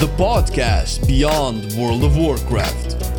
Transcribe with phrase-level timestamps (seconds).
[0.00, 3.09] The podcast beyond World of Warcraft.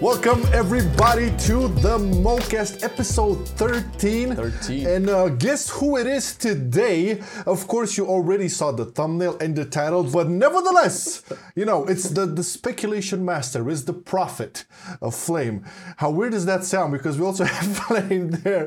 [0.00, 4.36] Welcome everybody to the Mocast episode 13.
[4.36, 4.86] 13.
[4.86, 7.22] And uh, guess who it is today?
[7.46, 11.24] Of course, you already saw the thumbnail and the title, but nevertheless,
[11.54, 14.66] you know, it's the, the speculation master, is the prophet
[15.00, 15.64] of Flame.
[15.96, 16.92] How weird does that sound?
[16.92, 18.66] Because we also have Flame there.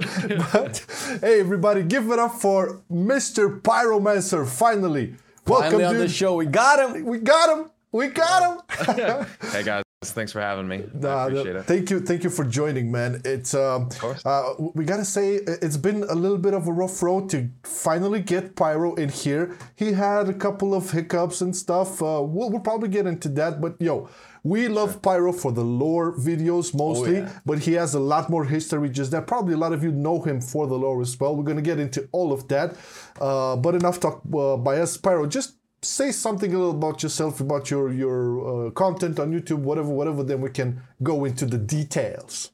[0.51, 0.83] But
[1.21, 3.61] hey, everybody, give it up for Mr.
[3.61, 5.15] Pyromancer, finally.
[5.45, 6.03] Welcome, Finally on dude.
[6.03, 7.05] the show, we got him.
[7.05, 7.69] We got him.
[7.91, 8.41] We got
[8.79, 9.25] him.
[9.51, 10.83] Hey guys, thanks for having me.
[11.03, 11.63] I appreciate it.
[11.63, 13.21] Thank you, thank you for joining, man.
[13.25, 14.25] It's um, course.
[14.25, 18.21] uh, we gotta say it's been a little bit of a rough road to finally
[18.21, 19.57] get Pyro in here.
[19.75, 22.01] He had a couple of hiccups and stuff.
[22.01, 24.09] Uh, we'll, we'll probably get into that, but yo,
[24.43, 27.39] we love Pyro for the lore videos mostly, yeah.
[27.45, 29.27] but he has a lot more history just that.
[29.27, 31.35] Probably a lot of you know him for the lore as well.
[31.35, 32.77] We're gonna get into all of that,
[33.19, 34.95] uh, but enough talk uh, by us.
[34.95, 39.59] Pyro, just say something a little about yourself, about your your uh, content on YouTube,
[39.59, 40.23] whatever, whatever.
[40.23, 42.51] Then we can go into the details.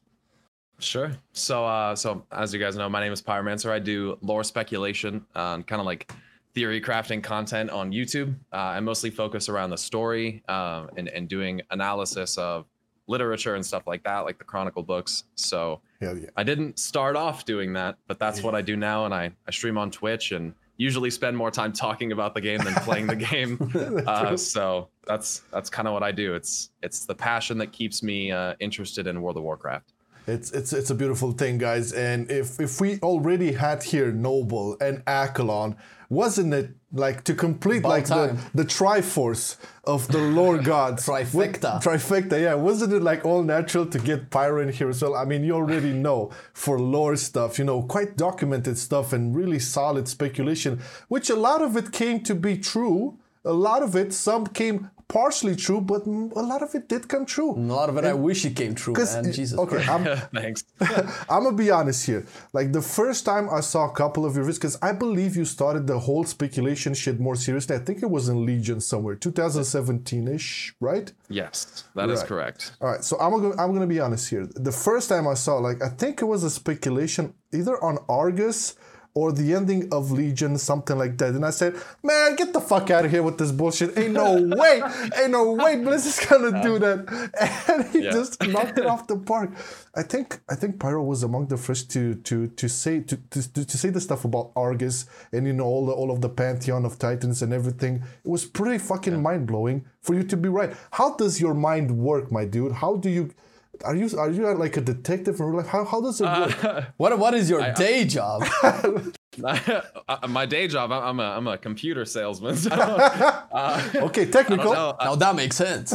[0.78, 1.12] Sure.
[1.32, 3.70] So, uh, so as you guys know, my name is Pyromancer.
[3.70, 6.12] I do lore speculation uh, and kind of like
[6.54, 8.34] theory crafting content on YouTube.
[8.52, 12.66] Uh, I mostly focus around the story uh, and and doing analysis of
[13.08, 15.24] literature and stuff like that, like the Chronicle books.
[15.36, 16.14] So, yeah.
[16.36, 19.50] I didn't start off doing that, but that's what I do now, and I, I
[19.52, 23.16] stream on Twitch and usually spend more time talking about the game than playing the
[23.32, 23.72] game.
[24.06, 26.34] uh, so that's that's kind of what I do.
[26.34, 29.92] It's it's the passion that keeps me uh, interested in World of Warcraft.
[30.26, 31.92] It's it's it's a beautiful thing, guys.
[31.92, 35.76] And if if we already had here Nobbel and Akalon,
[36.08, 38.38] wasn't it like to complete About like time.
[38.54, 41.06] the the Triforce of the Lord gods?
[41.08, 41.82] Trifecta.
[41.82, 42.54] trifecta, yeah.
[42.54, 45.14] Wasn't it like all natural to get Pyro in here as well?
[45.14, 49.58] I mean, you already know for lore stuff, you know, quite documented stuff and really
[49.58, 53.18] solid speculation, which a lot of it came to be true.
[53.44, 57.24] A lot of it, some came partially true, but a lot of it did come
[57.26, 57.52] true.
[57.52, 59.32] A lot of it, I wish it came true, 'Cause, man.
[59.32, 59.88] Jesus okay, Christ.
[59.90, 60.04] I'm,
[60.42, 60.64] Thanks.
[61.30, 62.26] I'm gonna be honest here.
[62.52, 65.44] Like the first time I saw a couple of your videos, because I believe you
[65.44, 67.76] started the whole speculation shit more seriously.
[67.76, 71.12] I think it was in Legion somewhere, 2017-ish, right?
[71.28, 72.28] yes, that is Right.
[72.28, 72.72] correct.
[72.80, 74.46] All right, so I'm gonna I'm gonna be honest here.
[74.54, 78.74] The first time I saw, like, I think it was a speculation either on Argus
[79.16, 81.30] or the ending of Legion, something like that.
[81.34, 83.96] And I said, man, get the fuck out of here with this bullshit.
[83.96, 84.82] Ain't no way,
[85.18, 86.98] ain't no way Blizzard's gonna do that.
[87.72, 88.12] And he Yeah.
[88.18, 89.50] just knocked it off the park.
[90.00, 93.64] I think I think Pyro was among the first to to to say to, to,
[93.72, 96.84] to say the stuff about Argus and you know all the all of the pantheon
[96.84, 97.94] of titans and everything.
[98.24, 100.72] It was pretty fucking mind blowing for you to be right.
[100.98, 102.72] How does your mind work, my dude?
[102.82, 103.24] How do you
[103.84, 105.66] are you are you like a detective in real life?
[105.68, 106.84] How, how does it work?
[106.96, 108.44] What, what is your day job?
[109.44, 112.56] Uh, My day job, I- I'm a I'm a computer salesman.
[112.56, 114.72] So, uh, Okay, technical.
[114.72, 115.92] don't now that makes sense.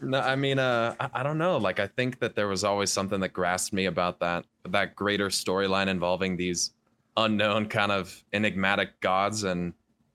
[0.00, 1.56] No, I mean, uh, I, I don't know.
[1.56, 5.28] Like, I think that there was always something that grasped me about that that greater
[5.28, 6.70] storyline involving these
[7.16, 9.72] unknown, kind of enigmatic gods, and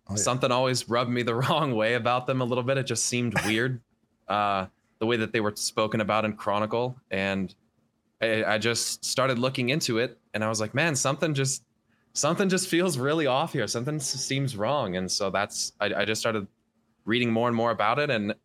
[0.08, 0.24] Oh, yeah.
[0.24, 2.78] something always rubbed me the wrong way about them a little bit.
[2.78, 3.82] It just seemed weird,
[4.28, 4.68] uh,
[5.02, 7.54] the way that they were spoken about in Chronicle, and
[8.22, 11.64] I, I just started looking into it, and I was like, man, something just
[12.14, 13.66] something just feels really off here.
[13.68, 16.46] Something seems wrong, and so that's I, I just started
[17.04, 18.36] reading more and more about it, and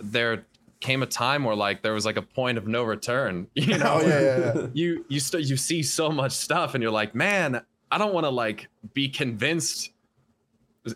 [0.00, 0.44] there
[0.80, 4.00] came a time where like there was like a point of no return you know
[4.02, 4.66] Oh yeah, yeah, yeah.
[4.74, 8.24] you you st- you see so much stuff and you're like man i don't want
[8.24, 9.93] to like be convinced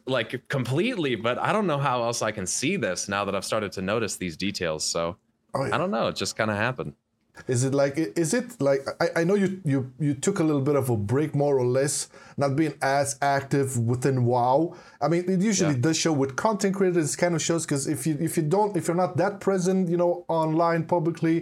[0.07, 3.45] like completely but i don't know how else i can see this now that i've
[3.45, 5.17] started to notice these details so
[5.55, 5.75] Oh, yeah.
[5.75, 6.93] i don't know it just kind of happened
[7.47, 10.61] Is it like is it like I, I know you, you you took a little
[10.71, 11.95] bit of a break more or less,
[12.43, 14.75] not being as active within WoW.
[15.01, 15.87] I mean it usually Yeah.
[15.87, 18.83] does show with content creators kind of shows because if you if you don't if
[18.89, 20.13] you're not that present, you know,
[20.43, 21.37] online publicly,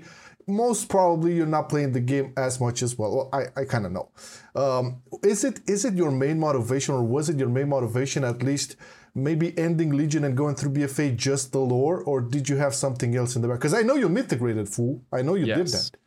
[0.47, 3.11] most probably you're not playing the game as much as well.
[3.17, 4.09] Well, I, I kind of know.
[4.55, 8.43] Um, is it is it your main motivation or was it your main motivation at
[8.43, 8.77] least
[9.15, 13.17] maybe ending Legion and going through BFA just the lore or did you have something
[13.17, 13.59] else in the back?
[13.59, 15.03] Because I know you mythic raided fool.
[15.13, 15.91] I know you did Yes.
[15.91, 15.99] that.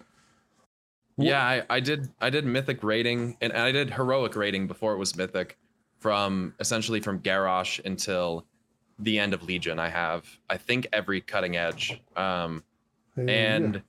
[1.17, 4.97] yeah I, I did i did mythic raiding and i did heroic raiding before it
[4.97, 5.57] was mythic
[5.97, 8.45] from essentially from garrosh until
[8.99, 12.63] the end of legion i have i think every cutting edge um
[13.17, 13.81] and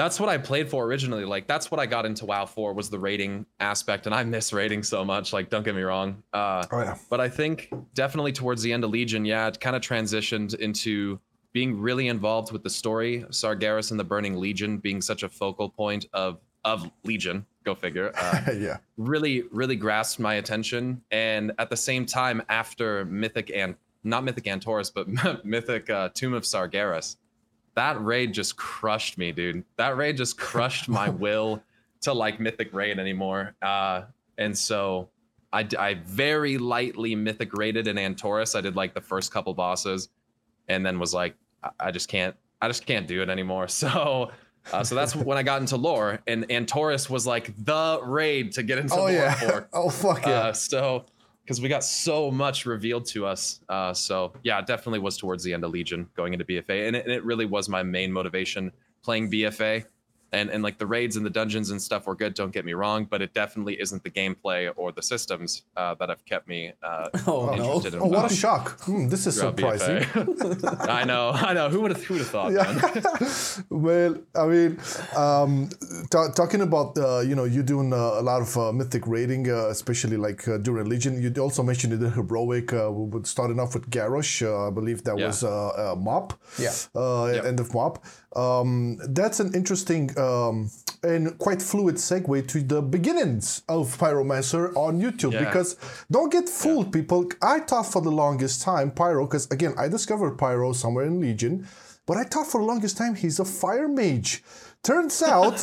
[0.00, 1.26] that's what I played for originally.
[1.26, 4.50] Like that's what I got into WoW for was the raiding aspect, and I miss
[4.52, 5.32] raiding so much.
[5.34, 6.22] Like don't get me wrong.
[6.32, 6.96] Uh, Oh yeah.
[7.10, 11.20] but I think definitely towards the end of Legion, yeah, it kind of transitioned into
[11.52, 13.26] being really involved with the story.
[13.28, 17.44] Sargeras and the Burning Legion being such a focal point of of Legion.
[17.64, 18.10] Go figure.
[18.16, 18.78] Uh, yeah.
[18.96, 24.44] really, really grasped my attention, and at the same time, after Mythic and not Mythic
[24.44, 27.16] Antorus, but Mythic uh, Tomb of Sargeras,
[27.74, 29.64] that raid just crushed me, dude.
[29.76, 31.62] That raid just crushed my will
[32.02, 33.54] to like Mythic raid anymore.
[33.62, 34.02] Uh,
[34.38, 35.08] and so
[35.52, 38.56] I, I very lightly Mythic raided in Antorus.
[38.56, 40.08] I did like the first couple bosses,
[40.68, 43.68] and then was like, I, I just can't, I just can't do it anymore.
[43.80, 44.30] So.
[44.74, 48.62] Uh, so that's when I got into lore, and Antorus was like the raid to
[48.62, 49.32] get into Oh lore yeah.
[49.32, 49.68] for.
[49.72, 50.32] oh fuck yeah.
[50.32, 51.06] Uh, so,
[51.44, 53.60] because we got so much revealed to us.
[53.68, 56.86] Uh, so, yeah, it definitely was towards the end of Legion going into BFA.
[56.86, 58.72] And it, and it really was my main motivation
[59.02, 59.84] playing BFA.
[60.32, 62.72] And, and like the raids and the dungeons and stuff were good, don't get me
[62.72, 66.72] wrong, but it definitely isn't the gameplay or the systems uh, that have kept me
[66.82, 67.52] uh, Oh, no.
[67.54, 68.80] interested in oh, what a shock!
[68.82, 70.06] Hmm, this is surprising.
[70.88, 71.68] I know, I know.
[71.68, 73.64] Who would have who would have thought, man?
[73.70, 74.78] well, I mean,
[75.16, 75.68] um,
[76.10, 79.50] ta- talking about uh, you know you doing uh, a lot of uh, mythic raiding,
[79.50, 81.20] uh, especially like uh, during Legion.
[81.20, 82.72] You also mentioned you did heroic.
[82.72, 84.42] Uh, we would starting off with Garrosh.
[84.46, 85.26] Uh, I believe that Yeah.
[85.26, 86.34] was uh, uh, Mop.
[86.58, 86.72] Yeah.
[86.94, 87.44] Uh, Yep.
[87.44, 88.04] End of Mop.
[88.36, 90.70] Um, that's an interesting um,
[91.02, 95.44] and quite fluid segue to the beginnings of Pyromancer on YouTube Yeah.
[95.46, 95.76] because
[96.10, 97.28] don't get fooled, people.
[97.42, 101.66] I thought for the longest time Pyro, because again I discovered Pyro somewhere in Legion,
[102.06, 104.44] but I thought for the longest time he's a fire mage.
[104.82, 105.58] Turns out,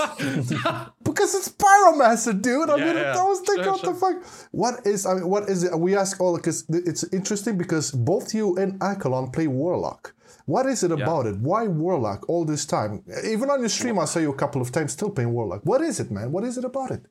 [1.04, 2.70] because it's Pyromancer, dude.
[2.70, 3.18] I Yeah, mean, yeah.
[3.18, 4.48] I was thinking, Sure, what the fuck?
[4.52, 5.06] What is?
[5.08, 5.78] I mean, what is it?
[5.80, 10.14] We ask all because it's interesting because both you and Akalon play Warlock.
[10.48, 11.36] What is it about it?
[11.40, 13.04] Why Warlock all this time?
[13.26, 15.60] Even on your stream, I saw you a couple of times still playing Warlock.
[15.66, 16.32] What is it, man?
[16.32, 17.06] What is it about it?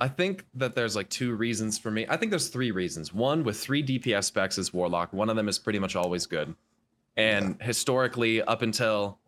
[0.00, 2.06] I think that there's like two reasons for me.
[2.08, 3.12] I think there's three reasons.
[3.12, 5.12] One, with three DPS specs is Warlock.
[5.12, 6.54] One of them is pretty much always good.
[7.18, 9.18] And historically, up until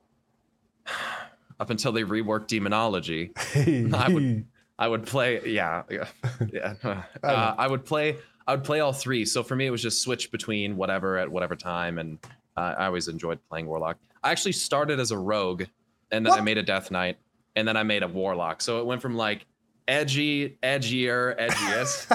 [1.60, 3.32] up until they reworked demonology,
[3.92, 4.46] I would
[4.78, 6.06] I would play yeah yeah
[6.50, 6.74] yeah.
[7.22, 9.26] Uh, I would play I would play all three.
[9.26, 12.18] So for me, it was just switch between whatever at whatever time, and
[12.60, 13.96] uh, I always enjoyed playing Warlock.
[14.22, 15.64] I actually started as a rogue,
[16.10, 17.16] and then I made a Death Knight,
[17.56, 18.60] and then I made a Warlock.
[18.60, 19.46] So it went from like
[19.88, 22.06] edgy, edgier, edgiest.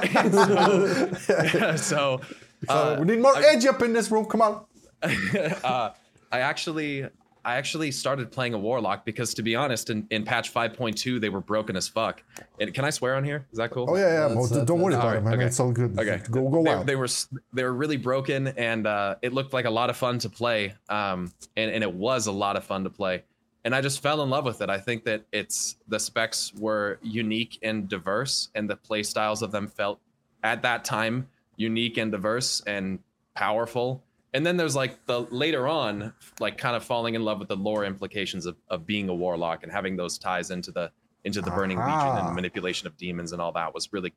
[1.77, 2.21] so, so
[2.69, 4.25] Uh, uh, we need more edge up in this room.
[4.25, 4.65] Come on.
[5.03, 5.89] uh,
[6.31, 7.07] I actually
[7.45, 11.29] I actually started playing a warlock because to be honest, in, in patch 5.2 they
[11.29, 12.23] were broken as fuck.
[12.59, 13.45] And can I swear on here?
[13.51, 13.85] Is that cool?
[13.87, 14.19] Oh yeah, yeah.
[14.27, 15.33] That's- Mo, that's- don't worry that's- about it, man.
[15.35, 15.45] okay.
[15.45, 15.97] It's all good.
[15.99, 16.21] Okay.
[16.31, 16.87] Go go they, wild.
[16.87, 17.07] they were
[17.53, 20.73] they were really broken and uh, it looked like a lot of fun to play.
[20.89, 23.23] Um, and, and it was a lot of fun to play.
[23.63, 24.69] And I just fell in love with it.
[24.69, 29.51] I think that it's the specs were unique and diverse, and the play styles of
[29.51, 29.99] them felt
[30.43, 31.27] at that time
[31.57, 32.99] unique and diverse and
[33.33, 34.03] powerful.
[34.35, 37.55] And then there's like the later on, like kind of falling in love with the
[37.55, 40.91] lore implications of, of being a warlock and having those ties into the
[41.23, 42.27] into the burning legion Aha.
[42.27, 44.13] and manipulation of demons and all that was really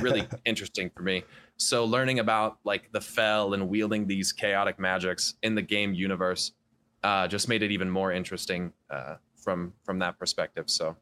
[0.00, 1.22] really interesting for me.
[1.58, 6.52] So learning about like the Fel and wielding these chaotic magics in the game universe
[7.04, 10.70] uh, just made it even more interesting uh, from from that perspective.
[10.70, 10.96] So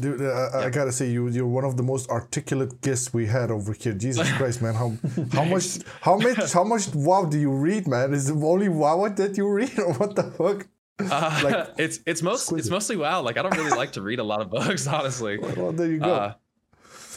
[0.00, 3.50] Dude, uh, I gotta say you you're one of the most articulate guests we had
[3.50, 3.94] over here.
[3.94, 4.74] Jesus Christ, man!
[4.74, 4.92] How
[5.32, 8.14] how much how much how much WoW do you read, man?
[8.14, 10.68] Is it only WoW that you read, or what the fuck?
[11.00, 13.22] uh, Like, it's it's most it's mostly WoW.
[13.22, 15.38] Like I don't really like to read a lot of books, honestly.
[15.38, 16.14] Well, there you go.
[16.14, 16.34] Uh,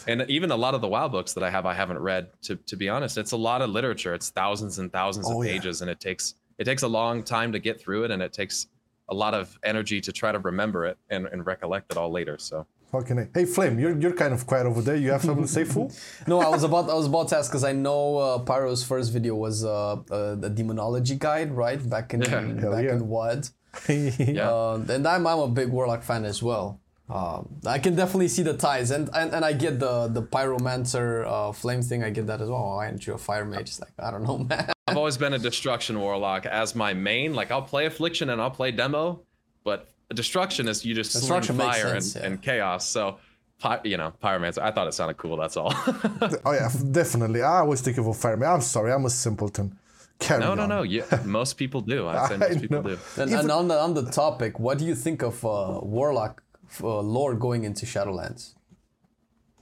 [0.08, 2.30] and even a lot of the WoW books that I have, I haven't read.
[2.44, 4.16] To to be honest, it's a lot of literature.
[4.16, 5.54] It's thousands and thousands Oh, of yeah.
[5.54, 8.34] pages, and it takes it takes a long time to get through it, and it
[8.34, 8.66] takes
[9.12, 12.38] a lot of energy to try to remember it and, and recollect it all later.
[12.40, 13.28] So Fucking A.
[13.34, 14.98] Hey, Flame, you're you're kind of quiet over there.
[14.98, 15.92] You have something to say, fool?
[16.28, 19.14] No, I was about I was about to ask because I know uh, Pyro's first
[19.14, 21.80] video was uh, uh, the demonology guide, right?
[21.90, 22.42] Back in Yeah.
[22.76, 22.94] Back yeah.
[22.96, 23.50] in what?
[23.88, 26.81] yeah, Uh, and I'm, I'm a big Warlock fan as well.
[27.12, 31.26] Um, I can definitely see the ties, and and, and I get the the pyromancer
[31.28, 32.04] uh, flame thing.
[32.04, 32.64] I get that as well.
[32.64, 33.70] Why aren't you a fire mage?
[33.70, 34.72] It's like I don't know, man.
[34.88, 37.34] I've always been a destruction warlock as my main.
[37.34, 39.24] Like I'll play affliction and I'll play demo,
[39.66, 42.28] but destruction is you just sling Destruction fire sense, and, yeah.
[42.30, 42.88] and chaos.
[42.88, 43.18] So,
[43.62, 44.60] py- you know, pyromancer.
[44.60, 45.36] I thought it sounded cool.
[45.36, 45.74] That's all.
[46.46, 47.42] oh yeah, definitely.
[47.42, 48.48] I always think of a fireman.
[48.48, 49.78] I'm sorry, I'm a simpleton.
[50.20, 50.70] Carry no, no, on.
[50.70, 50.84] no.
[50.84, 52.08] Yeah, most people do.
[52.08, 52.90] I'd say I most people know.
[52.96, 53.00] do.
[53.18, 56.42] And, and on the on the topic, what do you think of uh, Warlock
[56.84, 58.56] uh, lore going into Shadowlands?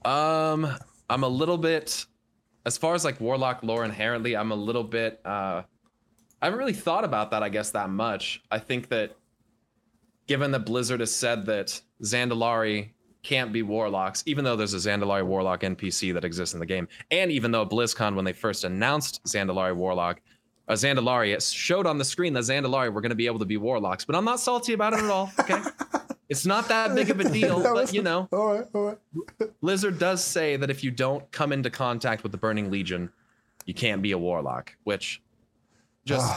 [0.05, 0.75] Um,
[1.09, 2.05] I'm a little bit,
[2.65, 5.19] as far as like warlock lore inherently, I'm a little bit.
[5.25, 5.63] uh
[6.41, 7.43] I haven't really thought about that.
[7.43, 8.41] I guess that much.
[8.49, 9.17] I think that,
[10.27, 12.91] given that Blizzard has said that Zandalari
[13.23, 16.87] can't be warlocks, even though there's a Zandalari warlock NPC that exists in the game,
[17.11, 20.21] and even though BlizzCon when they first announced Zandalari warlock.
[20.69, 23.45] Uh, Zandalari, it showed on the screen that Zandalari were going to be able to
[23.45, 25.31] be warlocks, but I'm not salty about it at all.
[25.39, 25.59] Okay,
[26.29, 29.59] it's not that big of a deal, but you know, All right, all right.
[29.61, 33.11] Blizzard does say that if you don't come into contact with the Burning Legion,
[33.65, 35.23] you can't be a warlock, which
[36.05, 36.31] just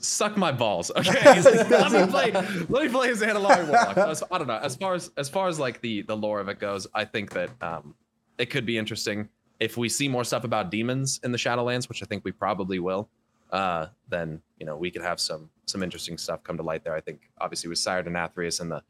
[0.00, 0.90] suck my balls.
[0.96, 2.32] Okay, like, let me play.
[2.32, 3.96] Let me play as Zandalari warlock.
[3.98, 4.58] As- I don't know.
[4.58, 7.30] As far as as far as like the the lore of it goes, I think
[7.34, 7.94] that um,
[8.36, 9.28] it could be interesting
[9.62, 12.80] if we see more stuff about demons in the Shadowlands, which I think we probably
[12.80, 13.08] will.
[13.50, 16.96] Uh, then you know we could have some some interesting stuff come to light there.
[16.96, 18.82] I think obviously with Sire Denathrius and the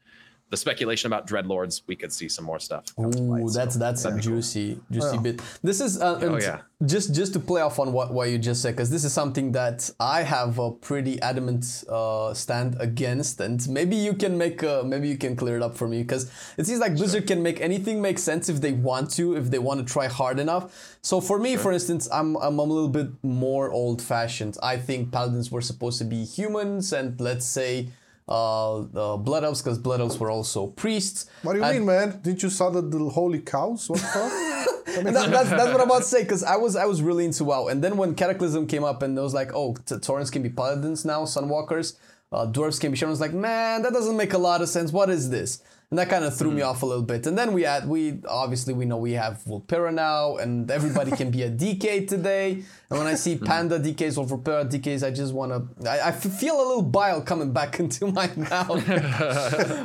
[0.53, 2.83] the speculation about dreadlords, we could see some more stuff.
[2.95, 4.35] come to light, Ooh, so that's that's a that'd cool.
[4.35, 5.21] juicy juicy Yeah.
[5.27, 5.35] bit.
[5.69, 6.59] This is uh, Oh, yeah.
[6.93, 9.47] just just to play off on what what you just said because this is something
[9.59, 9.79] that
[10.17, 11.63] I have a pretty adamant
[11.97, 15.73] uh, stand against, and maybe you can make uh, maybe you can clear it up
[15.79, 16.23] for me because
[16.59, 19.61] it seems like Blizzard can make anything make sense if they want to, if they
[19.67, 20.63] want to try hard enough.
[21.09, 24.53] So for me, for instance, I'm I'm a little bit more old fashioned.
[24.73, 27.71] I think paladins were supposed to be humans, and let's say.
[28.27, 31.25] Uh, uh, blood elves, because blood elves were also priests.
[31.41, 32.19] What do you And- mean, man?
[32.21, 33.89] Didn't you saw the, the holy cows?
[33.89, 34.71] What the
[35.11, 37.43] that, that's, that's what I'm about to say because I was I was really into
[37.43, 40.41] WoW, and then when Cataclysm came up and it was like, oh, t- Taurens can
[40.41, 41.97] be paladins now, Sunwalkers,
[42.31, 43.19] uh, dwarves can be shamans.
[43.19, 44.91] Like, man, that doesn't make a lot of sense.
[44.93, 45.61] What is this?
[45.93, 47.27] And that kind of threw me off a little bit.
[47.27, 51.29] And then we had we obviously we know we have Vulpera now, and everybody can
[51.29, 52.63] be a DK today.
[52.89, 56.55] And when I see Panda DKs or Vulpera DKs, I just want to I feel
[56.55, 58.83] a little bile coming back into my mouth.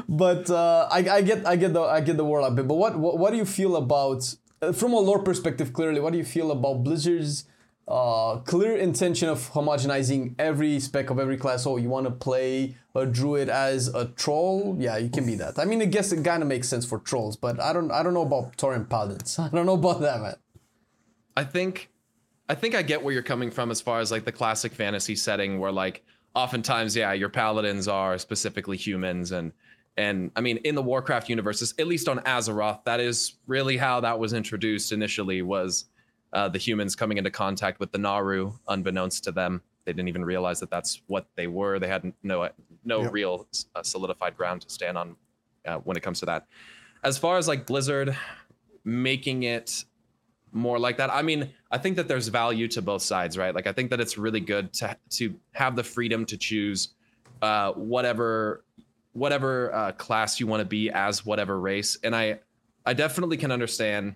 [0.08, 2.66] but uh, I, I get I get the I get the warlock bit.
[2.66, 5.74] But what what, what do you feel about uh, from a lore perspective?
[5.74, 7.44] Clearly, what do you feel about Blizzard's
[7.88, 11.66] uh, clear intention of homogenizing every spec of every class?
[11.66, 14.76] Oh, you want to play a druid as a troll?
[14.78, 15.58] Yeah, you can be that.
[15.58, 18.02] I mean, I guess it kind of makes sense for trolls, but I don't I
[18.02, 19.38] don't know about Tauren paladins.
[19.38, 20.36] I don't know about that, man.
[21.36, 21.90] I think
[22.48, 25.16] I think I get where you're coming from as far as like the classic fantasy
[25.16, 26.04] setting where like
[26.34, 29.52] oftentimes yeah your paladins are specifically humans and
[29.96, 34.00] and I mean in the Warcraft universes at least on Azeroth that is really how
[34.00, 35.86] that was introduced initially was
[36.32, 40.24] uh, the humans coming into contact with the Naaru unbeknownst to them they didn't even
[40.24, 42.48] realize that that's what they were they had no
[42.84, 43.12] no Yep.
[43.12, 45.16] real uh, solidified ground to stand on
[45.66, 46.46] uh, when it comes to that
[47.04, 48.16] as far as like Blizzard
[48.84, 49.84] making it
[50.52, 51.10] more like that.
[51.10, 53.54] I mean, I think that there's value to both sides, right?
[53.54, 56.94] Like I think that it's really good to to have the freedom to choose
[57.42, 58.64] uh, whatever
[59.12, 62.40] whatever uh, class you want to be as whatever race, and I
[62.86, 64.14] I definitely can understand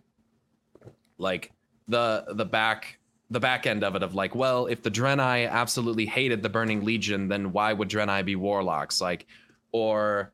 [1.19, 1.53] like
[1.93, 2.99] the the back
[3.31, 6.85] the back end of it of like, well, if the Draenei absolutely hated the Burning
[6.85, 9.01] Legion, then why would Draenei be warlocks?
[9.01, 9.27] Like,
[9.71, 10.33] or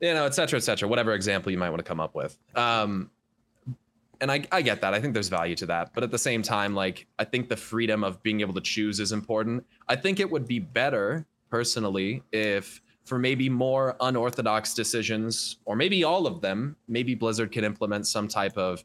[0.00, 2.36] you know, et cetera, et cetera, whatever example you might want to come up with.
[2.56, 3.10] Um,
[4.20, 4.94] and I, I get that.
[4.94, 5.92] I think there's value to that.
[5.94, 8.98] But at the same time, like, I think the freedom of being able to choose
[8.98, 9.64] is important.
[9.88, 16.02] I think it would be better, personally, if for maybe more unorthodox decisions, or maybe
[16.02, 18.84] all of them, maybe Blizzard could implement some type of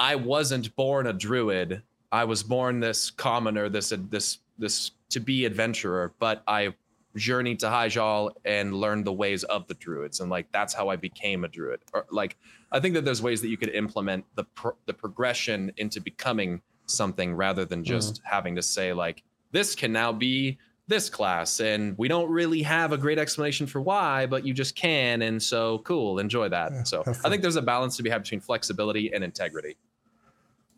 [0.00, 1.82] I wasn't born a druid.
[2.10, 6.74] I was born this commoner, this this this to be adventurer, but I
[7.16, 10.96] journeyed to Hyjal and learned the ways of the druids, and like that's how I
[10.96, 11.80] became a druid.
[11.92, 12.38] Or like
[12.72, 16.62] I think that there's ways that you could implement the pro- the progression into becoming
[16.86, 17.86] something rather than mm.
[17.86, 22.62] just having to say like this can now be this class and we don't really
[22.62, 26.72] have a great explanation for why but you just can and so cool enjoy that
[26.72, 29.76] Yeah, so i think there's a balance to be had between flexibility and integrity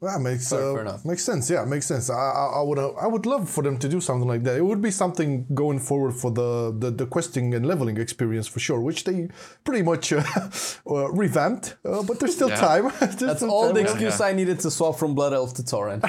[0.03, 1.49] That makes Fair- uh, fair makes sense.
[1.49, 2.11] Yeah, makes sense.
[2.11, 4.57] I, I, I would uh, I would love for them to do something like that.
[4.57, 8.59] It would be something going forward for the the, the questing and leveling experience for
[8.59, 9.29] sure, which they
[9.65, 10.23] pretty much uh,
[10.91, 11.77] uh, revamped.
[11.85, 12.57] Uh, but there's still Yeah.
[12.57, 12.85] time.
[13.01, 13.75] There's That's still all time.
[13.75, 16.01] the excuse I needed to swap from Blood Elf to Tauren.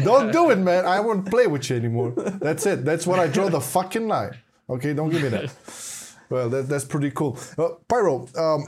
[0.04, 0.86] Don't do it, man.
[0.86, 2.12] I won't play with you anymore.
[2.46, 2.84] That's it.
[2.84, 4.32] That's when I draw the fucking line.
[4.68, 5.52] Okay, don't give me that.
[6.28, 7.38] Well, that, that's pretty cool.
[7.56, 8.66] Uh, Pyro, um,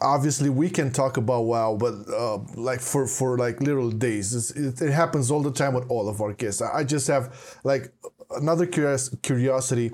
[0.00, 4.50] obviously we can talk about WoW, but uh, like for for like literal days, it's,
[4.52, 6.62] it, it happens all the time with all of our guests.
[6.62, 7.92] I, just have like
[8.30, 9.92] another curious curiosity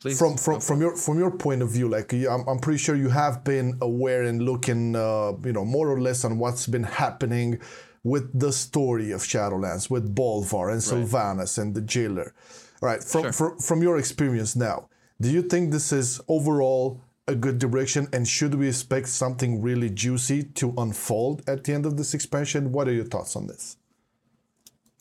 [0.00, 0.18] Please.
[0.18, 3.08] from from from your from your point of view like I'm, I'm pretty sure you
[3.08, 7.60] have been aware and looking uh, you know more or less on what's been happening
[8.04, 12.32] with the story of Shadowlands with Bolvar and Sylvanas and the jailer
[12.80, 13.32] all right from, Sure.
[13.32, 14.88] from from your experience now
[15.20, 19.90] do you think this is overall a good direction and should we expect something really
[19.90, 23.76] juicy to unfold at the end of this expansion what are your thoughts on this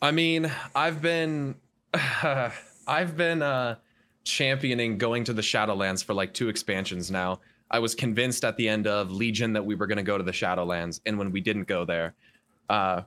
[0.02, 1.56] I mean, I've been
[1.94, 3.76] I've been uh
[4.24, 7.40] championing going to the Shadowlands for like two expansions now.
[7.72, 10.24] I was convinced at the end of Legion that we were going to go to
[10.24, 12.14] the Shadowlands and when we didn't go there,
[12.70, 13.02] uh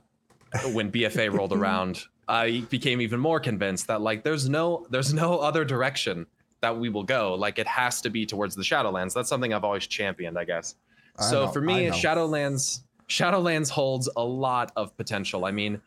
[0.73, 5.39] when BFA rolled around, I became even more convinced that like there's no there's no
[5.39, 6.25] other direction
[6.61, 9.13] that we will go, like it has to be towards the Shadowlands.
[9.13, 10.75] That's something I've always championed, I guess.
[11.17, 11.87] I so know, for me.
[11.89, 15.43] Shadowlands Shadowlands holds a lot of potential.
[15.43, 15.81] I mean,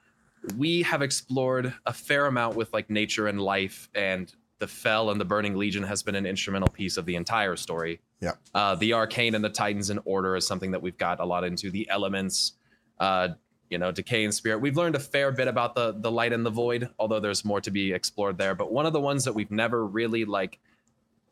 [0.58, 5.18] we have explored a fair amount with like nature and life, and the Fel and
[5.18, 8.00] the Burning Legion has been an instrumental piece of the entire story.
[8.20, 8.32] Yeah.
[8.54, 11.44] Uh, the Arcane and the Titans in Order is something that we've got a lot
[11.44, 11.70] into.
[11.70, 12.52] The elements,
[13.00, 13.28] uh,
[13.70, 14.58] you know, Decay and Spirit.
[14.58, 17.62] We've learned a fair bit about the the light and the void, although there's more
[17.62, 18.54] to be explored there.
[18.54, 20.58] But one of the ones that we've never really like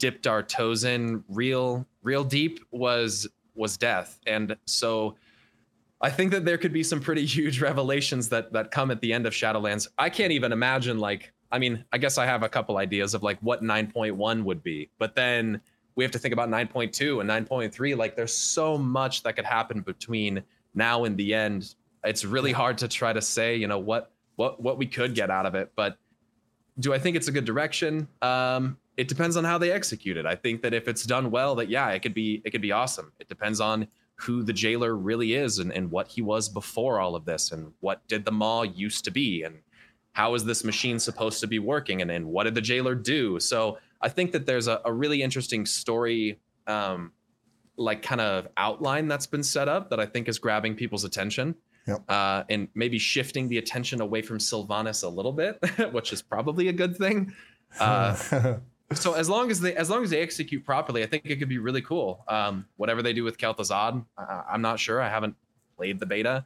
[0.02, 4.18] dipped our toes in real real deep was was death.
[4.26, 5.14] And so
[6.00, 9.12] i think that there could be some pretty huge revelations that that come at the
[9.12, 9.86] end of shadowlands.
[9.98, 13.22] I can't even imagine like i mean i guess i have a couple ideas of
[13.22, 15.60] like what 9.1 would be but then
[15.94, 19.82] we have to think about 9.2 and 9.3 like there's so much that could happen
[19.82, 20.42] between
[20.74, 21.74] now and the end.
[22.02, 25.30] It's really hard to try to say you know what what what we could get
[25.30, 25.98] out of it but
[26.78, 28.08] do I think it's a good direction?
[28.22, 30.26] Um, it depends on how they execute it.
[30.26, 32.70] I think that if it's done well, that yeah, it could be it could be
[32.70, 33.10] awesome.
[33.18, 37.16] It depends on who the jailer really is and, and what he was before all
[37.16, 39.56] of this and what did the maw used to be and
[40.12, 43.40] how is this machine supposed to be working and, and what did the jailer do?
[43.40, 47.10] So I think that there's a, a really interesting story um,
[47.76, 51.56] like kind of outline that's been set up that I think is grabbing people's attention
[51.88, 52.04] Yep.
[52.08, 55.58] uh, and maybe shifting the attention away from Sylvanas a little bit,
[55.92, 57.34] which is probably a good thing.
[57.80, 58.58] Uh,
[58.94, 61.48] so as long as they as long as they execute properly, I think it could
[61.48, 62.24] be really cool.
[62.28, 65.00] Um, whatever they do with Kel'Thuzad, uh, I'm not sure.
[65.00, 65.36] I haven't
[65.76, 66.44] played the beta.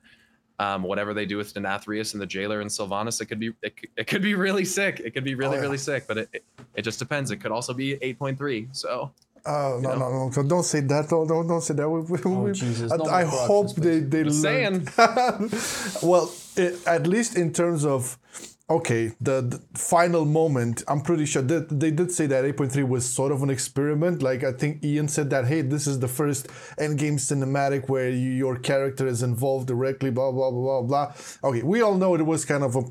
[0.59, 3.77] Um, whatever they do with Denathrius and the jailer and Sylvanas, it could be it,
[3.77, 5.01] could- it could be really sick.
[5.05, 5.61] It could be really Oh, yeah.
[5.67, 6.07] really sick.
[6.09, 7.31] But it, it it just depends.
[7.31, 8.75] It could also be 8.3.
[8.75, 9.11] So
[9.49, 10.43] Oh no, You no, no, no!
[10.43, 11.09] Don't say that!
[11.09, 11.89] Don't, don't, don't say that.
[11.89, 14.87] We, we, we- Jesus, I, I hope they they learn.
[16.03, 18.19] well, it, at least in terms of
[18.69, 23.09] okay, the, the final moment, I'm pretty sure that they did say that 8.3 was
[23.09, 24.23] sort of an experiment.
[24.23, 28.31] Like I think Ion said that, hey, this is the first endgame cinematic where you,
[28.31, 30.11] your character is involved directly.
[30.11, 31.15] Blah blah blah blah blah.
[31.49, 32.83] Okay, we all know it was kind of a,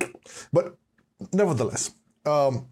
[0.53, 0.77] but
[1.33, 1.93] nevertheless.
[2.25, 2.67] Um,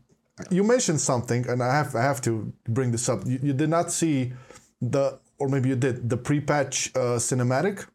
[0.50, 3.26] you mentioned something, and I have I have to bring this up.
[3.26, 4.34] You, you did not see
[4.82, 7.86] the, or maybe you did the pre-patch uh, cinematic.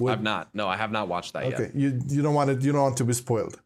[0.00, 0.54] With- I've not.
[0.54, 1.60] No, I have not watched that okay, yet.
[1.60, 2.62] Okay, you you don't want it.
[2.62, 3.60] You don't want to be spoiled.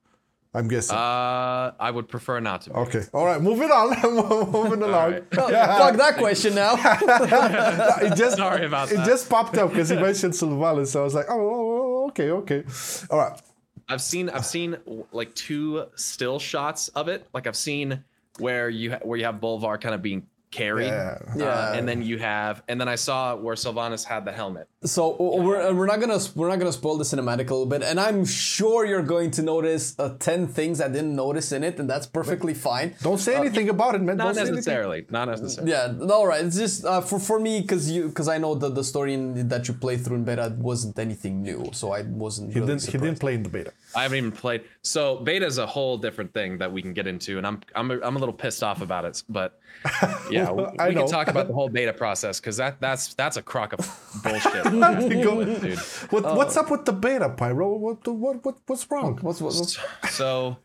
[0.55, 0.97] I'm guessing.
[0.97, 2.71] Uh, I would prefer not to.
[2.71, 2.77] Be.
[2.77, 3.88] okay, all right, moving on.
[4.53, 5.12] moving along.
[5.12, 5.25] right.
[5.35, 6.75] Fuck that question now.
[8.03, 9.07] It just Sorry about it that.
[9.07, 12.31] just popped up because he mentioned Sylvanas, so I was like, oh, oh, oh, okay,
[12.31, 12.65] okay,
[13.11, 13.41] all right.
[13.88, 14.77] I've seen I've seen
[15.12, 17.27] like two still shots of it.
[17.33, 18.05] Like I've seen
[18.38, 20.87] where you ha- where you have Bolvar kind of being carried.
[20.87, 21.19] Yeah.
[21.29, 21.73] uh, Yeah.
[21.75, 24.69] and then you have and then I saw where Sylvanas had the helmet.
[24.85, 27.67] So uh, we're, uh, we're not gonna we're not gonna spoil the cinematic a little
[27.67, 31.62] bit, and I'm sure you're going to notice uh, ten things I didn't notice in
[31.65, 32.95] it, and that's perfectly fine.
[33.03, 34.17] Don't say anything about it, man.
[34.17, 35.07] Not don't necessarily.
[35.11, 35.71] Not necessarily.
[35.73, 36.45] Yeah, all right.
[36.45, 39.49] It's just uh, for for me because you because I know that the story in,
[39.49, 42.53] that you played through in beta wasn't anything new, so I wasn't.
[42.53, 42.93] He really didn't.
[42.93, 43.73] He didn't play in the beta.
[43.95, 44.62] I haven't even played.
[44.83, 47.91] So beta is a whole different thing that we can get into, and I'm I'm
[47.91, 49.23] a, I'm a little pissed off about it.
[49.29, 49.61] But
[50.31, 51.02] yeah, we, I we know.
[51.02, 53.81] can talk about the whole beta process because that that's that's a crock of
[54.24, 55.78] bullshit, Go- dude.
[56.11, 57.76] What, what's up with the beta, Pyro?
[57.76, 59.18] What, what, what, what's wrong?
[59.22, 59.55] What's what?
[59.55, 59.78] what's-
[60.11, 60.57] So,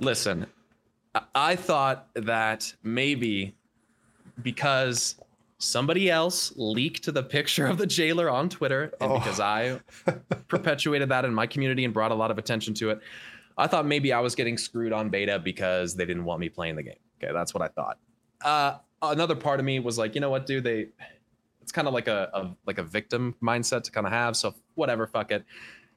[0.00, 0.46] listen,
[1.14, 3.54] I- I thought that maybe
[4.42, 5.16] because
[5.58, 9.80] somebody else leaked the picture of the jailer on Twitter, and because I
[10.48, 13.00] perpetuated that in my community and brought a lot of attention to it,
[13.56, 16.76] I thought maybe I was getting screwed on beta because they didn't want me playing
[16.76, 16.96] the game.
[17.22, 17.98] Okay, that's what I thought.
[18.42, 20.88] Uh, another part of me was like, you know what, dude, they.
[21.60, 24.36] It's kind of like a, a like a victim mindset to kind of have.
[24.36, 25.44] So whatever, fuck it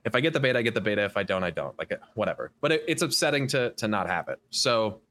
[0.06, 1.04] if I get the beta, I get the beta.
[1.04, 1.78] If I don't, I don't.
[1.78, 2.52] Like uh, whatever.
[2.62, 4.40] But it, it's upsetting to to not have it.
[4.52, 5.02] So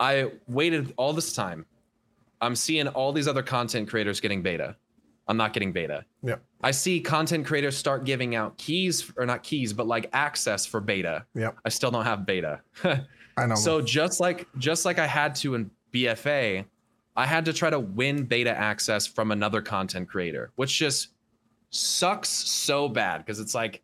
[0.00, 1.66] I waited all this time.
[2.40, 4.76] I'm seeing all these other content creators getting beta.
[5.28, 6.04] I'm not getting beta.
[6.22, 6.36] Yeah.
[6.62, 10.80] I see content creators start giving out keys or not keys, but like access for
[10.80, 11.24] beta.
[11.34, 11.52] Yeah.
[11.64, 12.60] I still don't have beta.
[13.36, 13.54] I know.
[13.54, 16.64] So just like just like I had to in BFA,
[17.16, 21.08] I had to try to win beta access from another content creator, which just
[21.70, 23.82] sucks so bad because it's like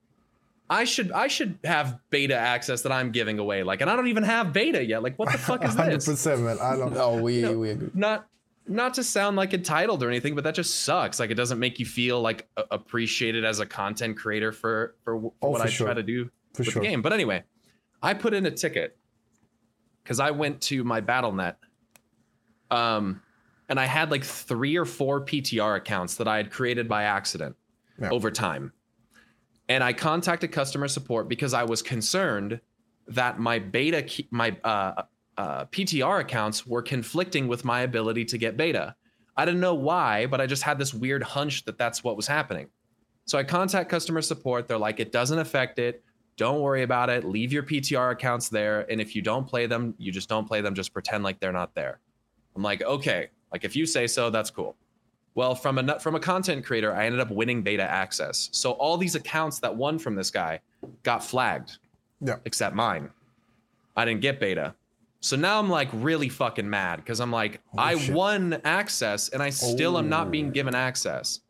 [0.68, 3.62] I should I should have beta access that I'm giving away.
[3.62, 5.02] Like, and I don't even have beta yet.
[5.02, 6.06] Like, what the fuck is hundred this?
[6.06, 6.58] percent, man.
[6.60, 6.92] I don't.
[6.94, 7.90] No, we we agree.
[7.94, 8.26] Not
[8.68, 11.18] not to sound like entitled or anything, but that just sucks.
[11.18, 15.32] Like, it doesn't make you feel like appreciated as a content creator for for, for
[15.42, 15.86] Oh, what for I sure.
[15.88, 16.82] try to do For with sure.
[16.82, 17.02] the game.
[17.02, 17.42] But anyway,
[18.00, 18.96] I put in a ticket
[20.04, 21.58] because I went to my Battle.net,
[22.70, 23.22] um,
[23.68, 27.56] and I had like three or four PTR accounts that I had created by accident
[28.00, 28.10] Yeah.
[28.10, 28.72] over time,
[29.68, 32.60] and I contacted customer support because I was concerned
[33.08, 35.02] that my beta key, my uh,
[35.36, 38.94] uh, PTR accounts were conflicting with my ability to get beta.
[39.36, 42.26] I didn't know why, but I just had this weird hunch that that's what was
[42.26, 42.68] happening.
[43.24, 44.66] So I contact customer support.
[44.68, 46.02] They're like, it doesn't affect it.
[46.36, 47.24] Don't worry about it.
[47.24, 48.90] Leave your PTR accounts there.
[48.90, 50.74] And if you don't play them, you just don't play them.
[50.74, 52.00] Just pretend like they're not there.
[52.56, 54.76] I'm like, okay, like if you say so, that's cool.
[55.34, 58.48] Well, from a from a content creator, I ended up winning beta access.
[58.52, 60.60] So all these accounts that won from this guy
[61.02, 61.78] got flagged.
[62.20, 62.36] Yeah.
[62.44, 63.10] Except mine.
[63.96, 64.74] I didn't get beta.
[65.20, 68.14] So now I'm like really fucking mad because I'm like, I shit.
[68.14, 70.50] won access and I still am not being oh.
[70.50, 71.40] given access.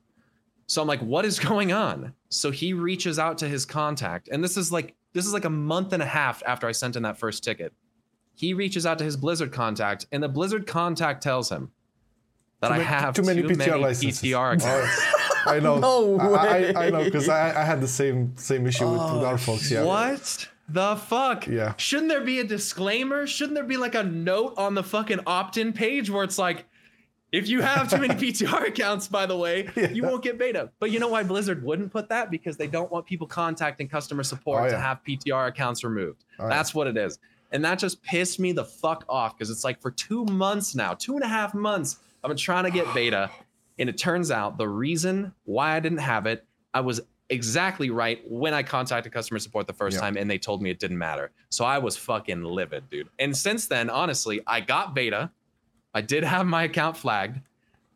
[0.66, 2.12] So I'm like, what is going on?
[2.28, 5.50] So he reaches out to his contact, and this is like this is like a
[5.50, 7.72] month and a half after I sent in that first ticket.
[8.40, 11.72] He reaches out to his Blizzard contact, and the Blizzard contact tells him
[12.62, 14.22] that Too I ma- have too many PTR licenses.
[14.22, 15.06] PTR oh, accounts.
[15.46, 15.78] I know.
[15.80, 16.74] No I, way.
[16.74, 19.70] I, I know because I, I had the same same issue with, with our folks.
[19.70, 19.84] Yeah.
[19.84, 21.46] What the fuck?
[21.48, 21.74] Yeah.
[21.76, 23.26] Shouldn't there be a disclaimer?
[23.26, 26.64] Shouldn't there be like a note on the fucking opt-in page where it's like,
[27.32, 30.70] if you have too many PTR accounts, by the way, you won't get beta.
[30.78, 32.30] But you know why Blizzard wouldn't put that?
[32.30, 36.24] Because they don't want people contacting customer support Oh, to have PTR accounts removed.
[36.38, 36.48] Oh, yeah.
[36.48, 37.18] That's what it is.
[37.52, 40.94] And that just pissed me the fuck off because it's like for two months now,
[40.94, 43.30] two and a half months, I've been trying to get beta.
[43.78, 48.20] And it turns out the reason why I didn't have it, I was exactly right
[48.28, 50.00] when I contacted customer support the first Yeah.
[50.02, 51.30] time and they told me it didn't matter.
[51.48, 53.08] So I was fucking livid, dude.
[53.18, 55.30] And since then, honestly, I got beta.
[55.94, 57.40] I did have my account flagged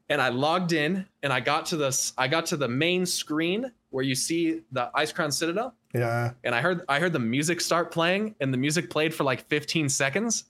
[0.09, 3.71] and I logged in and I got to this I got to the main screen
[3.91, 6.33] where you see the Icecrown Citadel Yeah.
[6.43, 9.47] and I heard I heard the music start playing, and the music played for like
[9.49, 10.45] 15 seconds.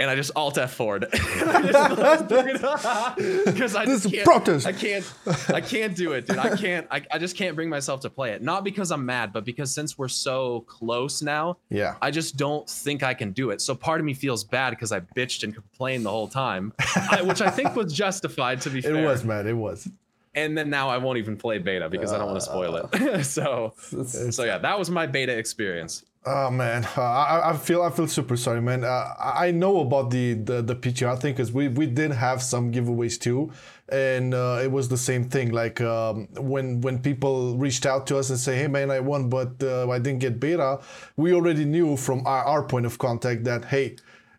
[0.00, 1.74] And I just alt F forward because
[3.76, 4.64] I This can't, protest.
[4.66, 5.12] I can't
[5.48, 6.38] I can't do it, dude.
[6.38, 8.40] I can't I, I just can't bring myself to play it.
[8.42, 11.96] Not because I'm mad, but because since we're so close now, Yeah.
[12.00, 13.60] I just don't think I can do it.
[13.60, 16.72] So part of me feels bad because I bitched and complained the whole time,
[17.10, 19.46] I, which I think was justified to be fair, It was, man.
[19.48, 19.88] It was.
[20.44, 23.24] And then now I won't even play beta because I don't want to spoil it.
[23.24, 23.74] so,
[24.06, 26.04] so yeah, that was my beta experience.
[26.26, 28.84] Oh man, uh, I, I feel I feel super sorry, man.
[28.84, 32.42] Uh, I I know about the the, the PTR thing because we, we did have
[32.42, 33.52] some giveaways too,
[33.88, 35.52] and uh, it was the same thing.
[35.52, 39.30] Like um, when when people reached out to us and say, "Hey man, I won,
[39.30, 40.80] but uh, I didn't get beta,"
[41.16, 43.96] we already knew from our, our point of contact that hey,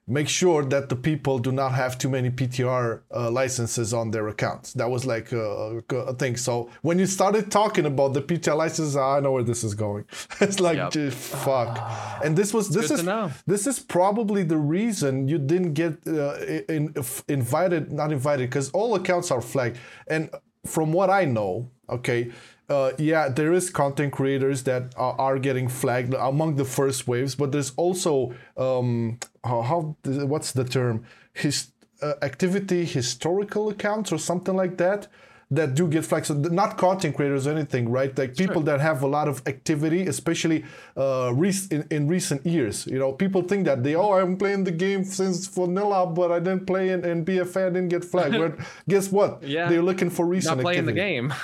[0.09, 4.27] make sure that the people do not have too many PTR uh, licenses on their
[4.27, 4.73] accounts.
[4.73, 6.35] That was like a, a thing.
[6.35, 10.05] So when you started talking about the PTR licenses, I know where this is going.
[10.41, 10.91] it's like, Yep.
[10.91, 11.77] just fuck.
[12.23, 13.03] And this was this is
[13.45, 16.35] this is probably the reason you didn't get uh,
[16.67, 16.93] in,
[17.27, 19.77] invited, not invited, because all accounts are flagged.
[20.07, 20.29] And
[20.65, 22.31] from what I know, okay,
[22.69, 27.35] uh, yeah, there is content creators that are, are getting flagged among the first waves,
[27.35, 31.03] but there's also um, how, how what's the term?
[31.33, 35.07] His uh, activity historical accounts or something like that
[35.51, 36.27] that do get flagged.
[36.27, 38.15] So not content creators or anything, right?
[38.15, 40.63] Like people that have a lot of activity, especially
[40.95, 42.85] uh, rec- in, in recent years.
[42.85, 46.37] You know, people think that they, oh, I'm playing the game since vanilla, but I
[46.39, 48.37] didn't play in, in BFA, I didn't get flagged.
[48.37, 49.41] but guess what?
[49.41, 49.69] Yeah.
[49.69, 51.33] They're looking for recent Not playing the game.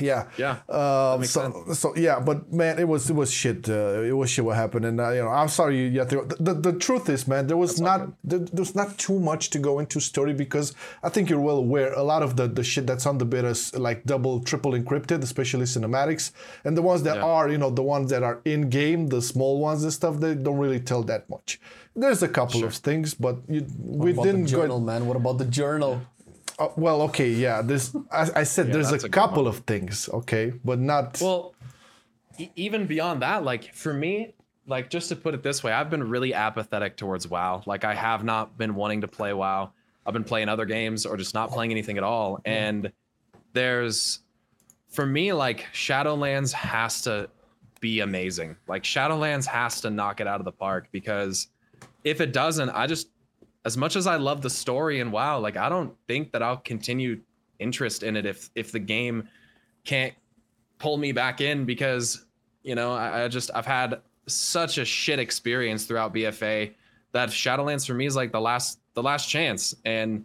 [0.00, 0.26] Yeah.
[0.38, 3.68] Yeah, Um, makes so, so yeah, but man, it was it was shit.
[3.68, 5.88] Uh, it was shit what happened, and uh, you know, I'm sorry.
[5.88, 9.50] Yeah, the, the, the truth is, man, there was not there, there's not too much
[9.50, 12.64] to go into story because I think you're well aware a lot of the, the
[12.64, 16.32] shit that's on the beta is like double, triple encrypted, especially cinematics,
[16.64, 17.24] and the ones that Yeah.
[17.34, 20.34] are, you know, the ones that are in game, the small ones and stuff, they
[20.34, 21.60] don't really tell that much.
[21.96, 24.78] There's a couple of things, but you, we didn't the go.
[24.80, 25.06] man?
[25.06, 26.00] What about the journal?
[26.60, 27.62] Uh, well, okay, yeah.
[27.62, 31.18] There's, I, I said there's a a couple of things, okay, but not.
[31.20, 31.54] well,
[32.38, 34.34] e- even beyond that, like for me,
[34.66, 37.62] like just to put it this way, I've been really apathetic towards WoW.
[37.64, 39.72] Like I have not been wanting to play WoW.
[40.04, 42.40] I've been playing other games or just not playing anything at all.
[42.44, 42.92] And
[43.54, 44.20] there's
[44.88, 47.30] for me like Shadowlands has to
[47.80, 48.56] be amazing.
[48.68, 51.48] Like Shadowlands has to knock it out of the park because
[52.04, 53.08] if it doesn't, I just
[53.64, 56.56] as much as I love the story and wow, like I don't think that I'll
[56.56, 57.20] continue
[57.58, 59.28] interest in it if if the game
[59.84, 60.14] can't
[60.78, 62.24] pull me back in because
[62.62, 66.74] you know I, I just I've had such a shit experience throughout BFA
[67.12, 69.74] that Shadowlands for me is like the last the last chance.
[69.84, 70.24] And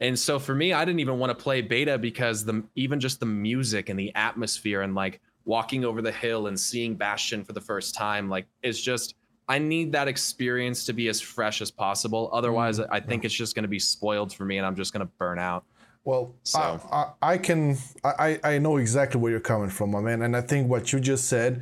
[0.00, 3.20] and so for me I didn't even want to play beta because the even just
[3.20, 7.52] the music and the atmosphere and like walking over the hill and seeing Bastion for
[7.52, 9.14] the first time like it's just
[9.54, 12.22] I need that experience to be as fresh as possible.
[12.32, 15.04] Otherwise I think it's just going to be spoiled for me and I'm just going
[15.06, 15.62] to burn out.
[16.04, 17.60] Well, So- I, I, I can
[18.04, 20.92] I, I I know exactly where you're coming from, my man, and I think what
[20.92, 21.52] you just said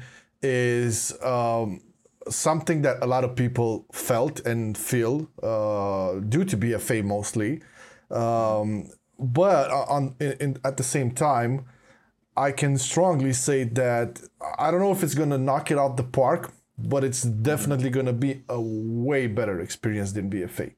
[0.42, 1.80] is um,
[2.28, 7.62] something that a lot of people felt and feel uh, due to BFA mostly.
[8.10, 11.64] Um, but on in, in, at the same time,
[12.36, 14.20] I can strongly say that
[14.58, 18.12] I don't know if it's gonna knock it out the park, but it's definitely gonna
[18.12, 20.72] be a way better experience than BFA.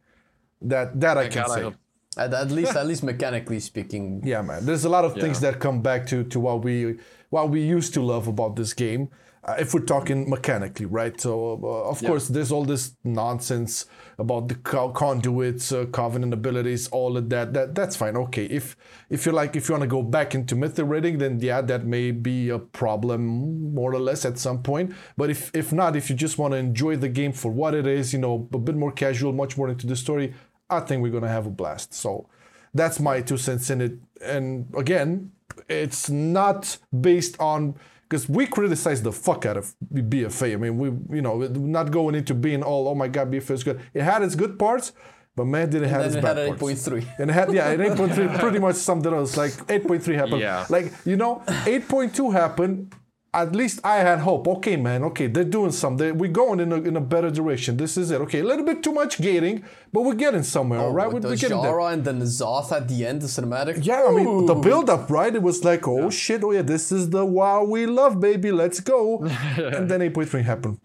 [0.63, 1.63] That that I can God, I say.
[1.63, 1.75] hope-
[2.17, 4.21] At, at least, at least mechanically speaking.
[4.25, 4.67] Yeah, man.
[4.67, 6.97] There's a lot of things that come back to to what we
[7.31, 9.09] what we used to love about this game.
[9.43, 11.19] Uh, if we're talking mechanically, right?
[11.19, 13.87] So uh, of course, there's all this nonsense
[14.19, 17.55] about the co- conduits, uh, covenant abilities, all of that.
[17.55, 18.19] That that's fine.
[18.19, 18.77] Okay, if
[19.09, 21.87] if you're like if you want to go back into mythic raiding, then yeah, that
[21.87, 24.95] may be a problem more or less at some point.
[25.17, 27.87] But if if not, if you just want to enjoy the game for what it
[27.87, 30.35] is, you know, a bit more casual, much more into the story,
[30.69, 31.95] I think we're gonna have a blast.
[31.95, 32.29] So
[32.75, 33.93] that's my two cents in it.
[34.23, 35.33] And again,
[35.69, 37.77] it's not based on
[38.11, 40.55] because we criticize the fuck out of BFA.
[40.55, 43.65] I mean, we you know not going into being all oh my god BFA is
[43.65, 43.81] good.
[43.95, 44.93] It had its good parts,
[45.37, 46.89] but man, did it have Then its it bad had an parts.
[46.89, 47.19] 8.3.
[47.21, 49.23] And it had yeah, an 8.3 pretty much summed it up.
[49.23, 50.41] It's like 8.3 happened.
[50.41, 50.67] Yeah.
[50.69, 52.95] Like you know, 8.2 happened.
[53.33, 54.49] At least I had hope.
[54.49, 55.05] Okay, man.
[55.05, 56.19] Okay, they're doing something.
[56.19, 57.77] We're going in a, in a better direction.
[57.77, 58.21] This is it.
[58.23, 60.81] Okay, a little bit too much gating, but we're getting somewhere.
[60.81, 61.71] all oh, right, we're, the we're getting there.
[61.71, 63.87] Jara and then the Zoth at the end, the cinematic.
[63.87, 65.33] Yeah, I mean the build up, right?
[65.33, 68.81] It was like, oh shit, oh yeah, this is the wow we love, baby, let's
[68.81, 69.19] go.
[69.23, 70.81] and then 8.3 happened.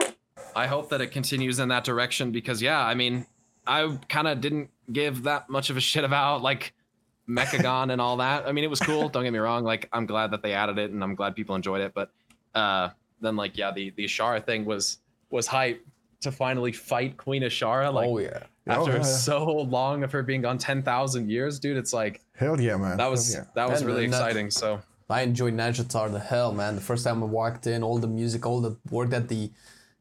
[0.56, 3.26] I hope that it continues in that direction because yeah, I mean,
[3.66, 6.74] I kind of didn't give that much of a shit about like
[7.28, 8.48] Mechagon and all that.
[8.48, 9.10] I mean, it was cool.
[9.10, 9.64] Don't get me wrong.
[9.64, 11.94] Like, I'm glad that they added it, and I'm glad people enjoyed it.
[11.94, 12.12] But
[12.56, 12.90] uh,
[13.22, 15.86] then, like, yeah, the the Azshara thing was was hype
[16.22, 17.94] to finally fight Queen Azshara.
[17.94, 18.40] Like, Oh yeah.
[18.68, 19.02] after Oh, yeah.
[19.04, 21.78] so long of her being gone ten thousand years, dude.
[21.78, 22.98] It's like Hell yeah, man.
[22.98, 23.44] that was yeah.
[23.56, 24.50] that was And- really and that- exciting.
[24.52, 26.74] So I enjoyed Nazjatar the hell, man.
[26.76, 29.52] The first time I walked in, all the music, all the work that the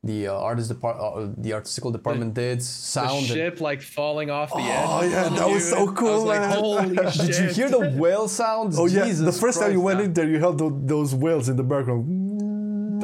[0.02, 3.18] the uh, artist depart, uh, the artistical department did, the sound.
[3.18, 4.86] and- ship like falling off the edge.
[4.86, 6.58] Oh, yeah, that was so Dude, I cool, was like, man.
[6.58, 7.26] holy shit!
[7.26, 8.78] Did you hear the whale sounds?
[8.78, 9.96] Oh yeah, the first time you Christ.
[9.96, 12.04] went in there, you heard tho- those whales in the background.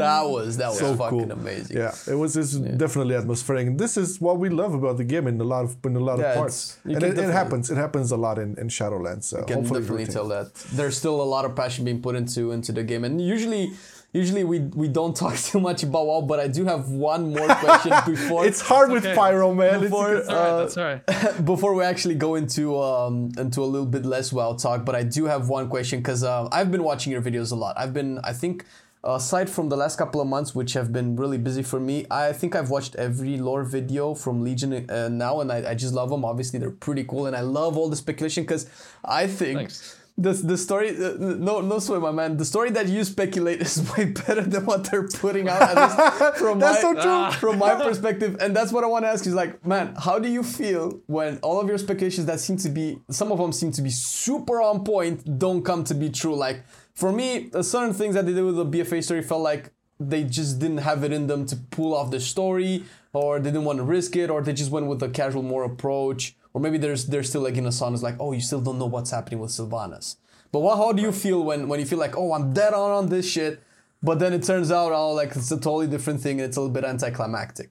[0.01, 1.33] That was that was So fucking cool.
[1.33, 1.77] amazing.
[1.77, 5.27] Yeah, it was it's definitely atmospheric, and this is what we love about the game
[5.27, 6.79] in a lot of in a lot Yeah, of parts.
[6.85, 7.71] And it, it happens.
[7.71, 9.25] It happens a lot in, in Shadowlands.
[9.25, 12.53] So can hopefully definitely tell that there's still a lot of passion being put into
[12.53, 13.73] into the game and usually
[14.13, 17.47] usually we we don't talk too much about WoW but I do have one more
[17.67, 19.15] question before It's hard with okay.
[19.15, 19.81] Pyro, man.
[19.81, 21.01] Before- it's, That's all right.
[21.07, 21.45] uh, That's all right.
[21.53, 25.05] before we actually go into um into a little bit less WoW talk but I
[25.17, 28.19] do have one question because uh, I've been watching your videos a lot I've been
[28.25, 28.65] I think
[29.03, 32.33] aside from the last couple of months which have been really busy for me I
[32.33, 36.11] think I've watched every lore video from Legion uh, now and I, I just love
[36.11, 38.69] them obviously they're pretty cool and I love all the speculation because
[39.05, 39.97] I think Thanks.
[40.19, 42.37] the, the story, uh, no, no sweat, my man.
[42.37, 45.63] The story that you speculate is way better than what they're putting out.
[45.63, 47.39] At least from That's my, so true.
[47.41, 49.31] From my perspective, and that's what I want to ask you.
[49.31, 52.69] Is like, man, how do you feel when all of your speculations that seem to
[52.69, 56.35] be, some of them seem to be super on point, don't come to be true?
[56.35, 59.73] Like for me, uh, certain things that they did with the BFA story felt like
[59.99, 63.65] they just didn't have it in them to pull off the story, or they didn't
[63.65, 66.79] want to risk it, or they just went with a casual more approach, or maybe
[66.79, 69.41] there's they're still like in a is like, oh, you still don't know what's happening
[69.41, 70.17] with Sylvanas.
[70.53, 72.91] But what, how do you feel when when you feel like, oh, I'm dead on
[72.91, 73.63] on this shit,
[74.03, 76.61] but then it turns out, oh, like it's a totally different thing and it's a
[76.61, 77.71] little bit anticlimactic.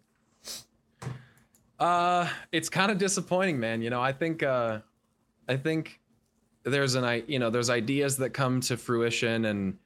[1.80, 3.82] Uh, it's kind of disappointing, man.
[3.82, 4.80] You know, I think, uh,
[5.48, 6.00] I think
[6.63, 9.78] there's an, I, you know, there's ideas that come to fruition and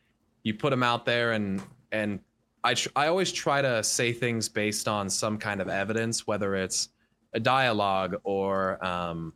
[0.43, 2.19] you put them out there and, and
[2.63, 6.55] I, tr- I always try to say things based on some kind of evidence, whether
[6.55, 6.89] it's
[7.33, 9.33] a dialogue or, um,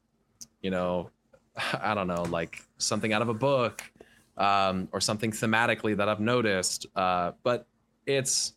[0.61, 1.09] you know,
[1.81, 3.83] I don't know, like something out of a book,
[4.37, 6.85] um, or something thematically that I've noticed.
[6.95, 7.67] Uh, but
[8.05, 8.53] it's,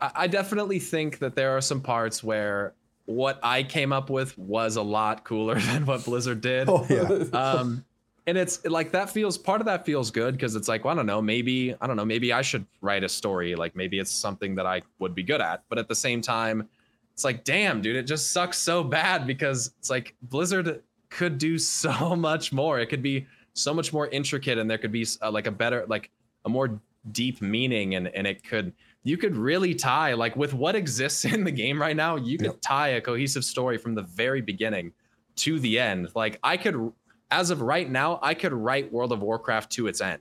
[0.00, 2.74] I, I definitely think that there are some parts where
[3.06, 6.68] what I came up with was a lot cooler than what Blizzard did.
[6.68, 7.38] oh yeah.
[7.38, 7.84] Um,
[8.26, 10.96] and it's like that feels part of that feels good because it's like well, I
[10.96, 14.10] don't know maybe I don't know maybe I should write a story like maybe it's
[14.10, 15.62] something that I would be good at.
[15.68, 16.68] But at the same time
[17.14, 21.58] it's like damn dude it just sucks so bad because it's like Blizzard could do
[21.82, 22.80] so much more.
[22.80, 25.86] It could be so much more intricate and there could be uh, like a better
[25.88, 26.10] like
[26.44, 26.80] a more
[27.12, 28.72] deep meaning and and it could
[29.04, 32.46] you could really tie like with what exists in the game right now you could
[32.46, 32.58] Yep.
[32.60, 34.92] tie a cohesive story from the very beginning
[35.36, 36.08] to the end.
[36.14, 36.92] Like i could
[37.30, 40.20] as of right now i could write world of warcraft to its end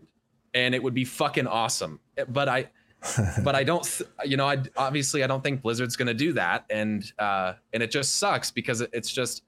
[0.53, 2.67] and it would be fucking awesome but i
[3.43, 6.33] but i don't th- you know i obviously i don't think blizzard's going to do
[6.33, 9.43] that and uh and it just sucks because it- it's just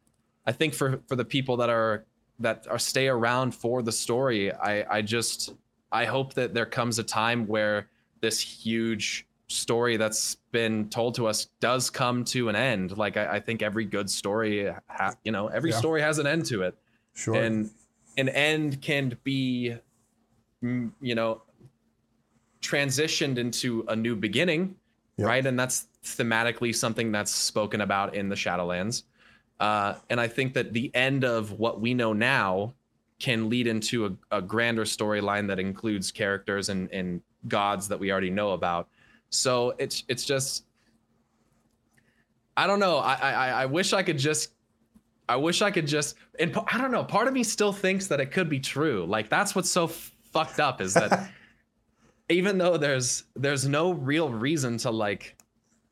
[0.45, 2.05] i think for for the people that are
[2.39, 5.53] that are stay around for the story i i just
[5.91, 7.89] i hope that there comes a time where
[8.21, 12.97] this huge story that's been told to us does come to an end.
[12.97, 15.77] Like I, I think every good story, ha- you know, every Yeah.
[15.77, 16.75] story has an end to it,
[17.17, 17.35] Sure.
[17.35, 17.71] and
[18.17, 19.75] an end can be,
[20.63, 21.41] mm, you know,
[22.61, 24.75] transitioned into a new beginning,
[25.17, 25.27] Yep.
[25.27, 25.45] right?
[25.45, 29.03] And that's thematically something that's spoken about in the Shadowlands.
[29.59, 32.75] Uh, and I think that the end of what we know now
[33.19, 38.11] can lead into a, a grander storyline that includes characters and, and gods that we
[38.11, 38.89] already know about.
[39.31, 40.65] So it's it's just
[42.55, 42.97] I don't know.
[42.97, 44.53] I I, I wish I could just
[45.29, 47.03] I wish I could just and I don't know.
[47.03, 49.05] Part of me still thinks that it could be true.
[49.05, 51.29] Like that's what's so f- fucked up is that
[52.29, 55.35] even though there's there's no real reason to like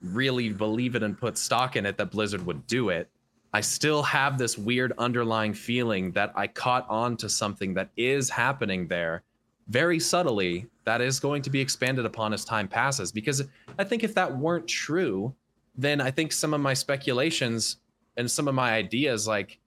[0.01, 3.09] really believe it and put stock in it that Blizzard would do it.
[3.53, 8.29] I still have this weird underlying feeling that I caught on to something that is
[8.29, 9.23] happening there
[9.69, 13.11] very subtly that is going to be expanded upon as time passes.
[13.11, 13.43] Because
[13.79, 15.33] I think if that weren't true,
[15.75, 17.77] then I think some of my speculations
[18.17, 19.59] and some of my ideas, like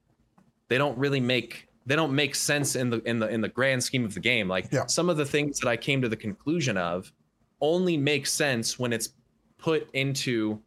[0.69, 3.83] they don't really make they don't make sense in the in the in the grand
[3.83, 4.49] scheme of the game.
[4.49, 4.87] Like Yeah.
[4.87, 7.13] some of the things that I came to the conclusion of
[7.61, 9.11] only make sense when it's
[9.57, 10.61] put into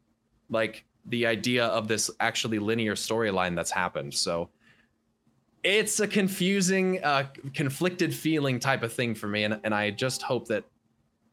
[0.49, 4.13] like the idea of this actually linear storyline that's happened.
[4.13, 4.49] So
[5.63, 10.21] it's a confusing, uh, conflicted feeling type of thing for me, and and I just
[10.23, 10.63] hope that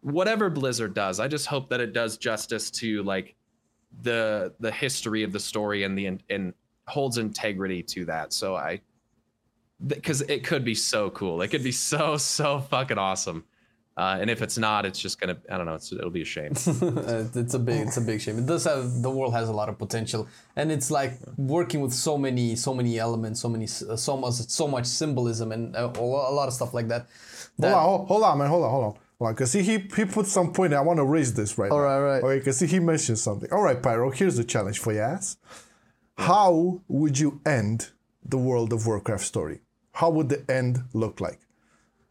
[0.03, 3.35] whatever Blizzard does, I just hope that it does justice to like
[4.03, 6.55] the the history of the story and the and
[6.87, 8.33] holds integrity to that.
[8.33, 8.81] So I
[9.87, 11.43] because it could be so cool.
[11.43, 13.45] It could be so so fucking awesome.
[13.97, 15.75] Uh, and if it's not, it's just gonna I don't know.
[15.75, 16.53] It's, it'll be a shame.
[17.35, 18.39] It's a big it's a big shame.
[18.39, 21.93] It does have the world has a lot of potential, and it's like working with
[21.93, 26.35] so many so many elements, so many so much so much symbolism and a a
[26.39, 27.09] lot of stuff like that.
[27.61, 28.49] hold on, hold, hold on, man.
[28.49, 28.95] Hold on, hold on.
[29.19, 30.73] Hold on, because he, he he put some point.
[30.73, 31.85] I want to raise this right All now.
[31.85, 32.23] right, right.
[32.23, 33.51] Okay, because he mentioned something.
[33.53, 34.11] All right, Pyro.
[34.11, 35.37] Here's the challenge for you, ass.
[36.17, 37.91] How would you end
[38.25, 39.61] the World of Warcraft story?
[39.93, 41.41] How would the end look like?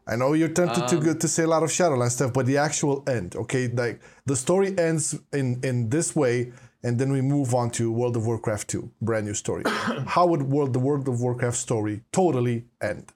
[0.06, 2.46] I know you're tempted Um, to go to say a lot of Shadowlands stuff, but
[2.46, 3.68] the actual end, okay?
[3.68, 8.16] Like the story ends in in this way, and then we move on to World
[8.16, 9.64] of Warcraft 2, brand new story.
[10.06, 13.12] How would world the World of Warcraft story totally end?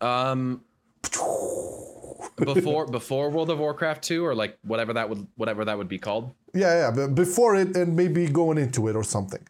[0.00, 0.62] Um,
[2.44, 5.98] before before World of Warcraft two or like whatever that would whatever that would be
[5.98, 6.32] called.
[6.54, 9.46] Yeah, yeah, but before it and maybe going into it or something.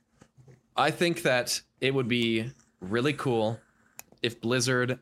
[0.77, 3.59] I think that it would be really cool
[4.23, 4.99] if Blizzard.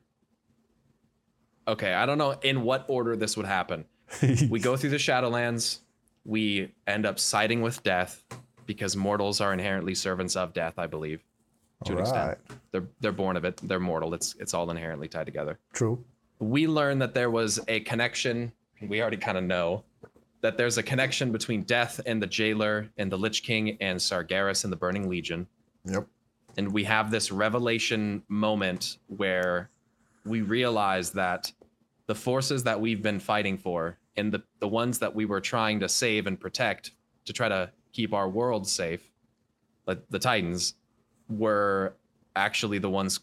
[1.68, 3.84] Okay, I don't know in what order this would happen.
[4.50, 5.80] we go through the Shadowlands.
[6.24, 8.24] We end up siding with death
[8.66, 11.24] because mortals are inherently servants of death, I believe,
[11.84, 12.20] to an extent.
[12.20, 12.38] Alright.
[12.72, 13.60] They're they're born of it.
[13.62, 14.14] They're mortal.
[14.14, 15.58] It's it's all inherently tied together.
[15.72, 16.04] True.
[16.38, 18.52] We learned that there was a connection.
[18.80, 19.84] We already kind of know
[20.42, 24.64] that there's a connection between Death and the Jailer and the Lich King and Sargeras
[24.64, 25.46] and the Burning Legion.
[25.84, 26.06] Yep.
[26.56, 29.70] And we have this revelation moment where
[30.24, 31.52] we realize that
[32.06, 35.80] the forces that we've been fighting for and the, the ones that we were trying
[35.80, 36.92] to save and protect
[37.24, 39.10] to try to keep our world safe,
[39.86, 40.74] like the Titans,
[41.28, 41.94] were
[42.34, 43.20] actually the ones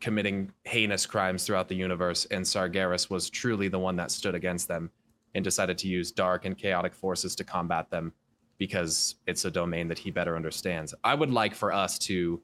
[0.00, 4.68] committing heinous crimes throughout the universe, and Sargeras was truly the one that stood against
[4.68, 4.90] them
[5.34, 8.12] and decided to use dark and chaotic forces to combat them
[8.58, 10.94] because it's a domain that he better understands.
[11.04, 12.40] I would like for us to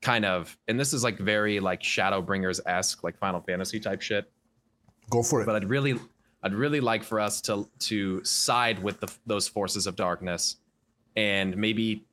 [0.00, 4.30] kind of, and this is like very like Shadowbringers esque, like Final Fantasy type shit,
[5.10, 5.46] Go for it.
[5.46, 5.98] but I'd really,
[6.42, 10.56] I'd really like for us to to side with the, those forces of darkness,
[11.16, 12.04] and maybe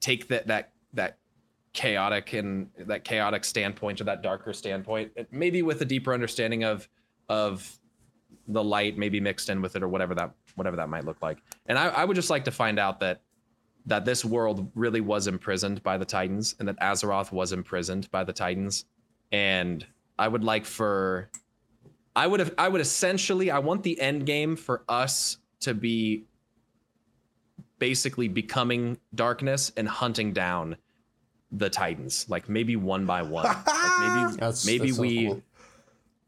[0.00, 1.18] take that that that
[1.76, 6.88] chaotic and that chaotic standpoint or that darker standpoint, maybe with a deeper understanding of
[7.28, 7.78] of
[8.48, 11.38] the light, maybe mixed in with it or whatever that whatever that might look like.
[11.66, 13.20] And I, I would just like to find out that
[13.84, 18.24] that this world really was imprisoned by the Titans and that Azeroth was imprisoned by
[18.24, 18.86] the Titans.
[19.30, 19.86] And
[20.18, 21.30] I would like for
[22.16, 26.24] I would have I would essentially I want the end game for us to be
[27.78, 30.76] basically becoming darkness and hunting down
[31.58, 33.44] the Titans, like maybe one by one.
[33.44, 33.56] like
[34.00, 35.42] maybe That's- maybe that's so we cool.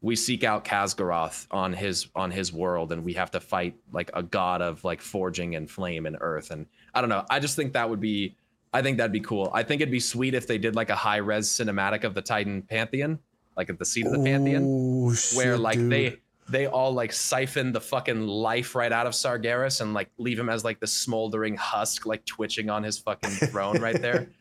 [0.01, 4.09] we seek out Khaz'goroth on his on his world and we have to fight like
[4.13, 7.25] a god of like forging and flame and earth and I don't know.
[7.29, 8.35] I just think that would be
[8.73, 9.49] I think that'd be cool.
[9.53, 12.21] I think it'd be sweet if they did like a high res cinematic of the
[12.21, 13.19] Titan Pantheon,
[13.57, 15.05] like at the seat of the Pantheon Ooh,
[15.35, 15.91] where shit, like dude.
[15.91, 16.17] they
[16.49, 20.49] they all like siphon the fucking life right out of Sargeras and like leave him
[20.49, 24.29] as like the smoldering husk like twitching on his fucking throne right there.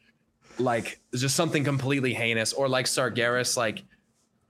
[0.59, 3.85] Like just something completely heinous or like Sargeras like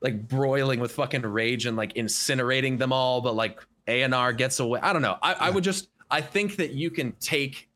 [0.00, 4.80] like broiling with fucking rage and like incinerating them all but like Eonar gets away.
[4.80, 5.16] I don't know.
[5.22, 7.68] I, I would just I think that you can take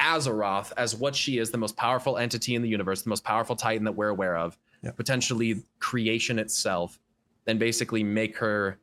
[0.00, 3.56] Azeroth as what she is, the most powerful entity in the universe, the most powerful
[3.56, 4.90] Titan that we're aware of, Yeah.
[4.90, 6.98] potentially creation itself,
[7.46, 8.78] and basically make her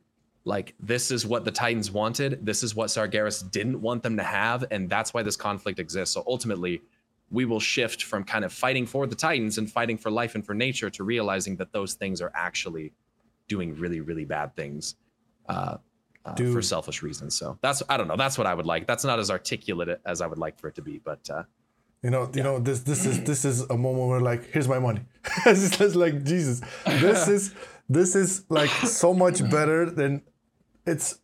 [0.46, 4.22] like this is what the Titans wanted, this is what Sargeras didn't want them to
[4.22, 6.14] have, and that's why this conflict exists.
[6.14, 6.82] So ultimately,
[7.34, 10.46] we will shift from kind of fighting for the Titans and fighting for life and
[10.46, 12.92] for nature to realizing that those things are actually
[13.48, 14.96] doing really, really bad things.
[15.48, 15.76] Uh,
[16.24, 17.34] uh, for selfish reasons.
[17.34, 18.16] So that's I don't know.
[18.16, 18.86] That's what I would like.
[18.86, 21.42] That's not as articulate as I would like for it to be, but uh,
[22.02, 24.78] You know, you know, this this is this is a moment where like, here's my
[24.78, 25.00] money.
[25.46, 26.60] it's just like Jesus.
[26.86, 27.54] This is
[27.88, 30.22] this is like so much better than
[30.86, 31.20] it's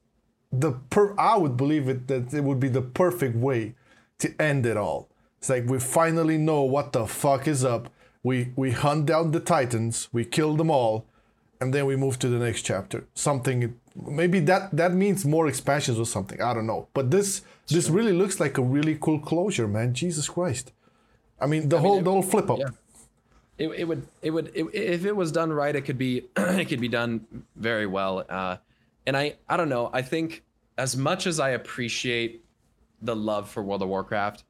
[0.52, 3.74] the per I would believe it that it would be the perfect way
[4.18, 5.09] to end it all.
[5.40, 7.90] It's like we finally know what the fuck is up.
[8.22, 11.06] We we hunt down the titans, we kill them all,
[11.60, 13.06] and then we move to the next chapter.
[13.14, 16.42] Something maybe that that means more expansions or something.
[16.42, 16.88] I don't know.
[16.92, 19.94] But this this really looks like a really cool closure, man.
[19.94, 20.72] Jesus Christ.
[21.40, 22.58] I mean, the whole the whole flip up.
[22.58, 22.68] yeah.
[23.56, 26.68] it, it would it would it, if it was done right, it could be it
[26.68, 27.26] could be done
[27.56, 28.26] very well.
[28.28, 28.58] Uh,
[29.06, 29.88] and I I don't know.
[29.92, 30.42] I think
[30.76, 32.44] as much as I appreciate
[33.00, 34.44] the love for World of Warcraft,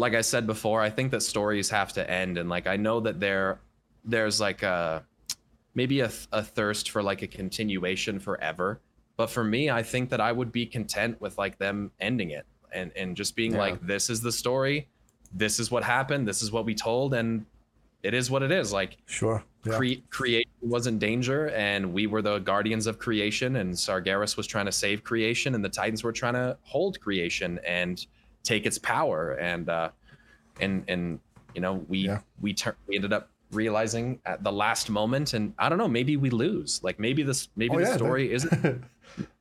[0.00, 3.00] like I said before, I think that stories have to end, and like I know
[3.00, 3.60] that there
[4.04, 5.04] there's like a
[5.74, 8.80] maybe a, a thirst for like a continuation forever.
[9.16, 12.46] But for me, I think that I would be content with like them ending it
[12.72, 13.58] and and just being Yeah.
[13.58, 14.88] like, this is the story,
[15.34, 17.44] this is what happened, this is what we told, and
[18.02, 18.72] it is what it is.
[18.72, 19.44] Like Sure.
[19.66, 19.76] Yeah.
[19.76, 24.46] cre- creation was in danger, and we were the guardians of creation, and Sargeras was
[24.46, 28.06] trying to save creation, and the Titans were trying to hold creation and
[28.42, 29.90] take its power, and uh,
[30.60, 31.20] and and
[31.54, 32.20] you know we Yeah.
[32.40, 36.16] we tur- we ended up realizing at the last moment, and I don't know, maybe
[36.16, 36.80] we lose.
[36.82, 38.84] Like maybe this maybe Oh, the yeah, that- story isn't.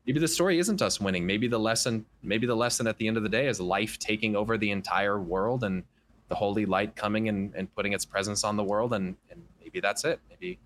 [0.07, 1.27] Maybe the story isn't us winning.
[1.27, 4.35] Maybe the lesson, maybe the lesson at the end of the day is life taking
[4.35, 5.83] over the entire world and
[6.29, 9.79] the holy light coming and, and putting its presence on the world and, and maybe
[9.79, 10.57] that's it maybe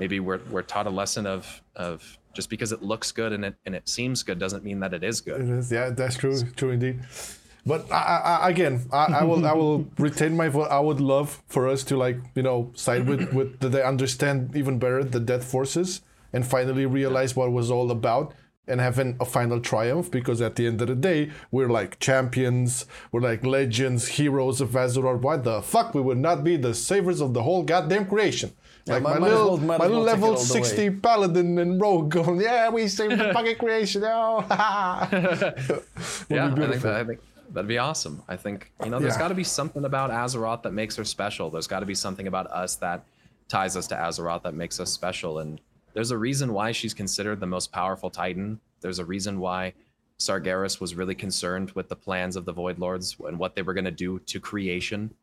[0.00, 3.54] maybe we're, we're taught a lesson of of just because it looks good and it
[3.64, 6.42] and it seems good doesn't mean that it is good It is, yeah, that's true,
[6.56, 6.98] true indeed.
[7.66, 10.68] But I, I, again, I, I will, I will retain my vote.
[10.70, 14.56] I would love for us to like, you know, side with with that they understand
[14.56, 16.00] even better the Death Forces
[16.32, 18.32] and finally realize what it was all about
[18.68, 20.10] and having a final triumph.
[20.10, 24.70] Because at the end of the day, we're like champions, we're like legends, heroes of
[24.70, 25.20] Azeroth.
[25.20, 28.52] Why the fuck we would not be the savers of the whole goddamn creation?
[28.86, 30.62] Like might- my might little, well- my little level all the way.
[30.62, 34.02] sixty paladin and rogue going, yeah, we saved the fucking creation.
[34.06, 34.44] Oh,
[36.30, 37.20] yeah I think, that, I think
[37.52, 39.20] that'd be awesome i think you know there's Yeah.
[39.20, 42.26] got to be something about azeroth that makes her special there's got to be something
[42.26, 43.04] about us that
[43.48, 45.60] ties us to azeroth that makes us special and
[45.92, 49.72] there's a reason why she's considered the most powerful titan there's a reason why
[50.18, 53.74] sargeras was really concerned with the plans of the void lords and what they were
[53.74, 55.14] going to do to creation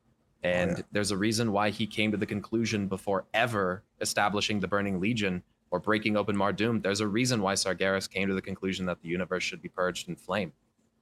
[0.44, 0.84] and oh, yeah.
[0.92, 5.44] there's a reason why he came to the conclusion before ever establishing the burning legion
[5.72, 6.82] or breaking open Mardum.
[6.82, 10.08] There's a reason why Sargeras came to the conclusion that the universe should be purged
[10.08, 10.54] in flame.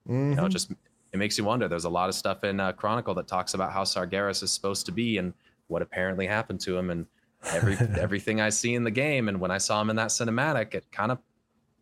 [0.07, 0.49] You know, mm-hmm.
[0.49, 0.71] just
[1.15, 1.67] it makes you wonder.
[1.67, 4.85] There's a lot of stuff in uh, Chronicle that talks about how Sargeras is supposed
[4.87, 5.33] to be and
[5.67, 7.05] what apparently happened to him, and
[7.51, 10.75] every everything I see in the game, and when I saw him in that cinematic,
[10.75, 11.19] it kind of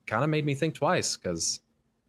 [0.05, 1.59] kind of made me think twice because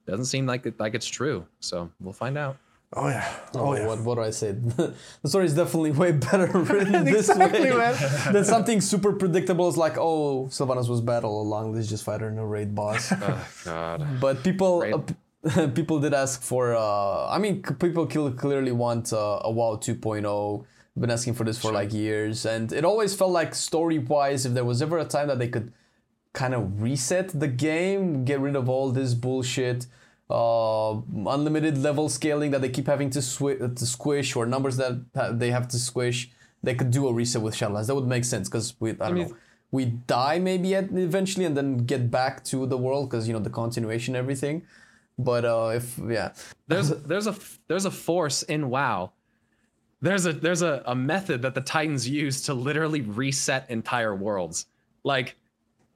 [0.07, 1.47] it doesn't seem like it, like it's true.
[1.61, 2.59] So we'll find out.
[2.97, 3.29] Oh yeah.
[3.55, 3.87] Oh, Oh yeah.
[3.89, 4.53] what, what do I say?
[4.53, 4.95] the
[5.25, 8.33] story is definitely way better written this Exactly, way man.
[8.33, 9.67] than something super predictable.
[9.69, 11.75] It's like, oh, Sylvanas was bad all along.
[11.75, 13.11] Let's just fight her in a raid boss.
[13.11, 14.21] Oh God.
[14.21, 14.95] But people, Raid.
[14.95, 15.15] uh, p-
[15.75, 16.75] people did ask for.
[16.75, 20.65] Uh, I mean, people clearly want uh, a WoW 2.0.
[20.97, 24.65] Been asking for this for like years, and it always felt like story-wise, if there
[24.65, 25.73] was ever a time that they could
[26.33, 29.87] kind of reset the game, get rid of all this bullshit,
[30.31, 30.93] uh,
[31.27, 35.33] unlimited level scaling that they keep having to, swi- to squish, or numbers that ha-
[35.33, 36.31] they have to squish.
[36.63, 37.89] They could do a reset with Shadowlands.
[37.89, 39.37] That would make sense because we, I don't mean- know,
[39.73, 43.41] we die maybe at, eventually and then get back to the world because you know
[43.41, 44.63] the continuation, everything.
[45.19, 46.33] But uh, if yeah,
[46.67, 47.37] there's there's a
[47.69, 49.13] there's a force in WoW.
[50.01, 54.67] There's a there's a, a method that the Titans use to literally reset entire worlds.
[55.05, 55.37] Like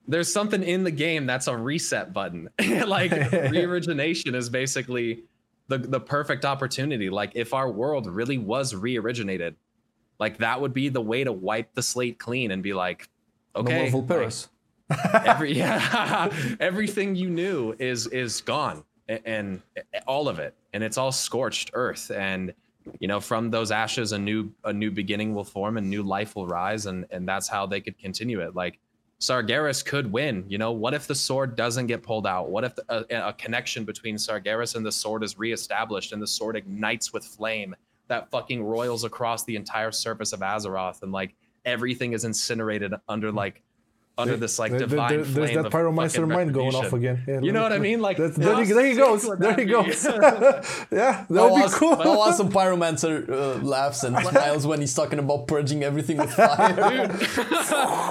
[0.06, 2.48] there's something in the game that's a reset button.
[2.86, 5.24] like re-origination is basically
[5.66, 7.10] the the perfect opportunity.
[7.10, 9.56] Like if our world really was re-originated,
[10.20, 13.08] like that would be the way to wipe the slate clean and be like,
[13.56, 14.48] no okay, more like, Vulperis.
[15.26, 19.62] every yeah everything you knew is is gone A- and,
[20.06, 20.54] all of it.
[20.72, 22.10] And it's all scorched earth.
[22.10, 22.52] And
[23.00, 26.34] you know from those ashes a new a new beginning will form and new life
[26.36, 26.86] will rise.
[26.86, 28.54] And and that's how they could continue it.
[28.54, 28.78] Like
[29.20, 30.44] Sargeras could win.
[30.48, 32.50] You know, what if the sword doesn't get pulled out?
[32.50, 36.26] What if the, a, a, connection between Sargeras and the sword is reestablished and the
[36.26, 37.74] sword ignites with flame
[38.06, 41.02] that fucking roils across the entire surface of Azeroth?
[41.02, 41.34] And like
[41.64, 43.62] everything is incinerated under like
[44.18, 47.22] under this like divine there, there, There's that pyromancer mind going off again.
[47.26, 48.00] Yeah, you know what I mean?
[48.00, 48.28] Like there,
[48.64, 49.38] he, there he goes.
[49.38, 50.04] There he goes.
[50.04, 50.14] yeah,
[50.90, 51.96] that would be awesome, cool.
[51.96, 57.06] How awesome pyromancer uh, laughs and smiles when he's talking about purging everything with fire.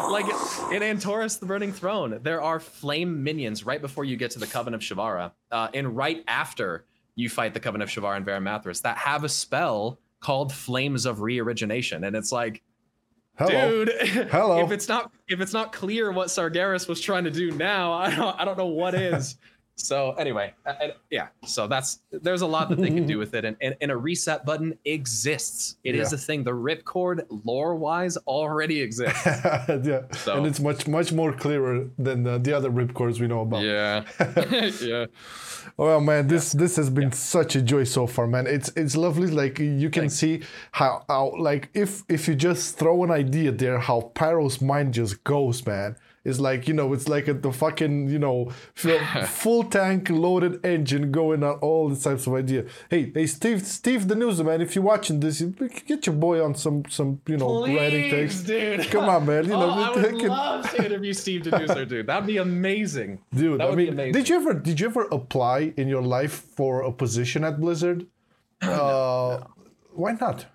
[0.09, 0.25] Like
[0.71, 4.47] in Antorus, the Burning Throne, there are flame minions right before you get to the
[4.47, 6.85] Coven of Shivarra, uh, and right after
[7.15, 11.19] you fight the Coven of Shivarra and Varimathras that have a spell called Flames of
[11.19, 12.63] Reorigination, and it's like
[13.37, 13.85] Hello.
[13.85, 13.89] Dude,
[14.31, 14.63] Hello.
[14.63, 18.15] If it's not if it's not clear what Sargeras was trying to do now, I
[18.15, 19.37] don't I don't know what is.
[19.77, 21.27] So anyway, uh, I, yeah.
[21.45, 23.95] So that's there's a lot that they can do with it, and, and, and a
[23.95, 25.77] reset button exists.
[25.83, 26.01] It yeah.
[26.01, 26.43] is a thing.
[26.43, 29.25] The ripcord lore wise already exists.
[29.25, 30.35] yeah, so.
[30.35, 33.61] and it's much much more clearer than the, the other ripcords we know about.
[33.61, 34.03] Yeah,
[34.81, 35.05] yeah.
[35.77, 37.15] Well, man, this this has been yeah.
[37.15, 38.47] such a joy so far, man.
[38.47, 39.27] It's it's lovely.
[39.27, 40.15] Like you can Thanks.
[40.15, 44.95] see how, how like if if you just throw an idea there, how Pyro's mind
[44.95, 45.97] just goes, man.
[46.27, 51.09] It's like you know, it's like a, the fucking you know full tank loaded engine
[51.09, 52.65] going on all the types of idea.
[52.89, 54.59] Hey, hey, Steve, Steve Danuser man.
[54.59, 58.45] If you're watching this, get your boy on some some you know Please, writing text.
[58.45, 58.91] Dude.
[58.91, 59.45] Come on, man.
[59.45, 60.27] You know, oh, I would can...
[60.27, 62.07] love to interview Steve Danuser, dude.
[62.07, 63.61] That'd be amazing, dude.
[63.61, 66.81] That would I mean, did you ever did you ever apply in your life for
[66.81, 68.05] a position at Blizzard?
[68.59, 69.47] Uh, no.
[69.93, 70.47] Why not?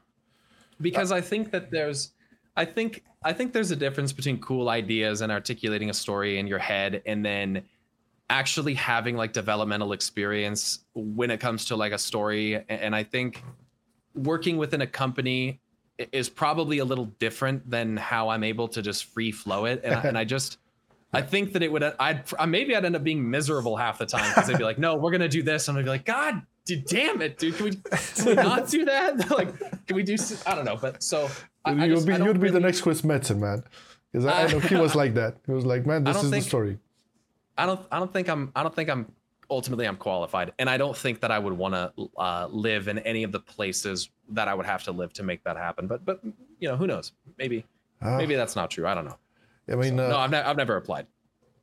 [0.80, 2.10] Because uh, I think that there's
[2.56, 6.46] I think I think there's a difference between cool ideas and articulating a story in
[6.46, 7.62] your head and then
[8.28, 12.64] actually having like developmental experience when it comes to like a story.
[12.68, 13.42] And I think
[14.14, 15.60] working within a company
[16.12, 19.82] is probably a little different than how I'm able to just free flow it.
[19.84, 20.58] And, I, and I just
[21.12, 24.28] I think that it would I'd maybe I'd end up being miserable half the time
[24.30, 25.68] because they'd be like no we're gonna do this.
[25.68, 27.70] And I'd be like god dude, damn it dude can we,
[28.16, 31.28] can we not do that like can we do I don't know but so
[31.64, 33.62] I, I just, you'd be, you'd be the next Chris Metzen, man.
[34.10, 35.36] Because I, I, know he was like that.
[35.46, 36.78] He was like, man, this is think, the story.
[37.56, 37.80] I don't.
[37.90, 38.52] I don't think I'm.
[38.54, 39.10] I don't think I'm.
[39.50, 42.98] Ultimately, I'm qualified, and I don't think that I would want to uh, live in
[43.00, 45.86] any of the places that I would have to live to make that happen.
[45.86, 46.20] But, but
[46.58, 47.12] you know, who knows?
[47.36, 47.66] Maybe,
[48.00, 48.86] uh, maybe that's not true.
[48.86, 49.18] I don't know.
[49.70, 51.06] I mean, so, uh, no, I've, ne- I've never applied.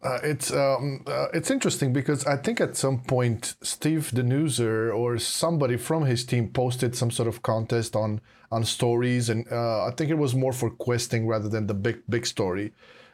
[0.01, 5.17] Uh, it's um, uh, it's interesting because I think at some point Steve Danuser or
[5.17, 9.91] somebody from his team posted some sort of contest on on stories, and uh, I
[9.91, 12.71] think it was more for questing rather than the big big story,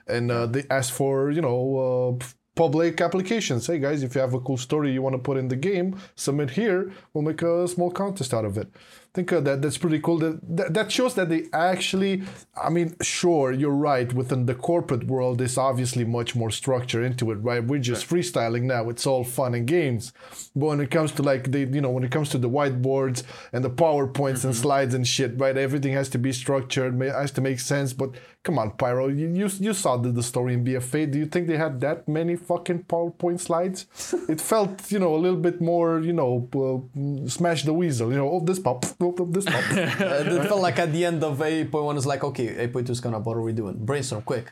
[0.08, 2.26] and uh, they asked for you know uh,
[2.56, 3.66] public applications.
[3.66, 5.98] Hey guys, if you have a cool story you want to put in the game,
[6.16, 6.92] submit here.
[7.14, 8.70] We'll make a small contest out of it
[9.16, 10.20] think uh, that that's pretty cool.
[10.20, 12.24] That, that, that shows that they actually.
[12.56, 14.12] I mean, sure, you're right.
[14.14, 17.64] Within the corporate world, there's obviously much more structure into it, right?
[17.64, 18.22] We're just right.
[18.22, 18.90] freestyling now.
[18.90, 20.14] It's all fun and games.
[20.56, 23.24] But when it comes to like the, you know, when it comes to the whiteboards
[23.54, 24.48] and the powerpoints mm-hmm.
[24.48, 25.58] and slides and shit, right?
[25.58, 27.94] Everything has to be structured, has to make sense.
[27.94, 28.12] But
[28.44, 31.12] come on, Pyro, you you, you saw the, the story in BFA.
[31.12, 33.88] Do you think they had that many fucking PowerPoint slides?
[34.30, 36.32] it felt, you know, a little bit more, you know,
[36.64, 38.12] uh, smash the weasel.
[38.12, 41.98] You know, oh this pop this uh, it felt like at the end of 8.1
[41.98, 43.78] is like, okay, 8.2 is gonna, what are we doing?
[43.78, 44.52] Brainstorm, quick.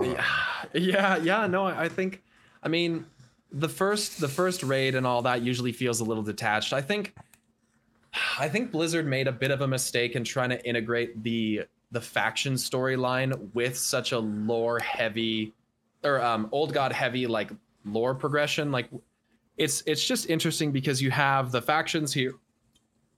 [0.00, 0.24] Yeah,
[0.74, 1.46] yeah, yeah.
[1.46, 2.22] No, I think,
[2.62, 3.06] I mean,
[3.50, 6.72] the first the first raid and all that usually feels a little detached.
[6.72, 7.14] I think,
[8.38, 12.00] I think Blizzard made a bit of a mistake in trying to integrate the the
[12.00, 15.52] faction storyline with such a lore heavy
[16.02, 17.50] or um, old god heavy like
[17.84, 18.72] lore progression.
[18.72, 18.88] Like,
[19.58, 22.34] it's it's just interesting because you have the factions here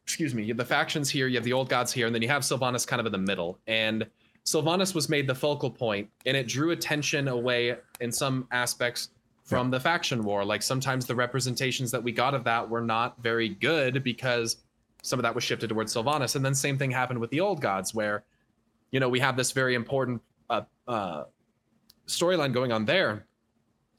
[0.05, 2.22] excuse me, you have the factions here, you have the old gods here, and then
[2.22, 3.59] you have Sylvanas kind of in the middle.
[3.66, 4.07] And
[4.44, 9.09] Sylvanas was made the focal point, and it drew attention away in some aspects
[9.44, 9.78] from yeah.
[9.78, 10.44] the faction war.
[10.44, 14.59] Like sometimes the representations that we got of that were not very good because
[15.02, 16.36] some of that was shifted towards Sylvanas.
[16.36, 18.24] And then same thing happened with the old gods, where
[18.90, 21.24] you know we have this very important uh, uh,
[22.07, 23.26] storyline going on there,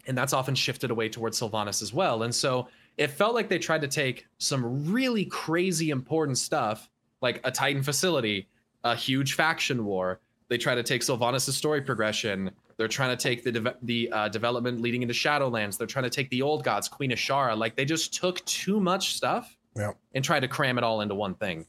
[0.06, 2.22] and that's often shifted away towards Sylvanas as well.
[2.24, 2.68] And so
[2.98, 6.90] it felt like they tried to take some really crazy important stuff,
[7.22, 8.48] like a Titan facility,
[8.84, 10.22] a huge faction war.
[10.48, 12.52] They try to take Sylvanas' story progression.
[12.78, 15.78] They're trying to take the de- the uh, development leading into Shadowlands.
[15.78, 17.58] They're trying to take the old gods, Queen Azshara.
[17.58, 19.92] Like they just took too much stuff yeah.
[20.14, 21.66] and tried to cram it all into one thing,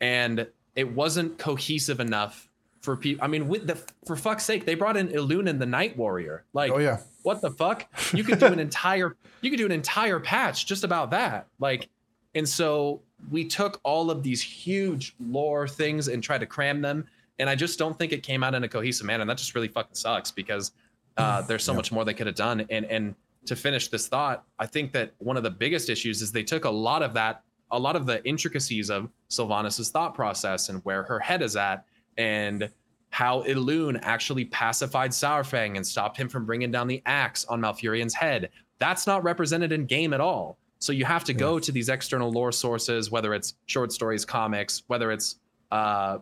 [0.00, 2.48] and it wasn't cohesive enough
[2.80, 3.24] for people.
[3.24, 6.44] I mean, with the for fuck's sake, they brought in Illunin the Night Warrior.
[6.52, 7.86] Like, oh yeah, what the fuck?
[8.14, 11.48] You could do an entire you could do an entire patch just about that.
[11.58, 11.88] Like,
[12.36, 17.04] and so we took all of these huge lore things and tried to cram them.
[17.38, 19.22] And I just don't think it came out in a cohesive manner.
[19.22, 20.72] And that just really fucking sucks because
[21.16, 22.64] Uh, there's so much more they could have done.
[22.70, 23.14] And and
[23.46, 26.64] to finish this thought, I think that one of the biggest issues is they took
[26.64, 31.02] a lot of that, a lot of the intricacies of Sylvanas' thought process and where
[31.04, 31.84] her head is at,
[32.18, 32.70] and
[33.16, 38.12] how Elune actually pacified Saurfang and stopped him from bringing down the axe on Malfurion's
[38.12, 38.50] head.
[38.78, 40.58] That's not represented in game at all.
[40.80, 44.82] So you have to go to these external lore sources, whether it's short stories, comics,
[44.88, 45.36] whether it's
[45.72, 46.18] uh,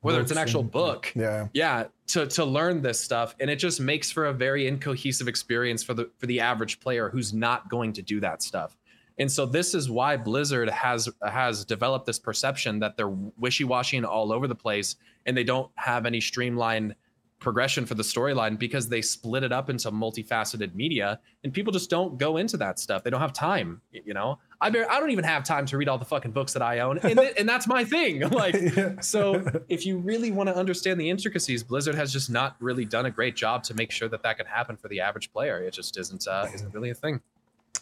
[0.00, 1.46] whether it's an actual and- book, Yeah.
[1.54, 5.84] yeah, to to learn this stuff, and it just makes for a very incohesive experience
[5.84, 8.76] for the for the average player who's not going to do that stuff.
[9.18, 14.04] And so this is why Blizzard has has developed this perception that they're wishy-washy and
[14.06, 16.94] all over the place, and they don't have any streamlined
[17.38, 21.90] progression for the storyline because they split it up into multifaceted media and people just
[21.90, 23.04] don't go into that stuff.
[23.04, 24.38] They don't have time you know?
[24.58, 26.78] I bar- i don't even have time to read all the fucking books that i
[26.78, 29.00] own and, th- and that's my thing like Yeah.
[29.00, 33.04] so if you really want to understand the intricacies blizzard has just not really done
[33.04, 35.62] a great job to make sure that that can happen for the average player.
[35.62, 37.20] It just isn't uh, isn't really a thing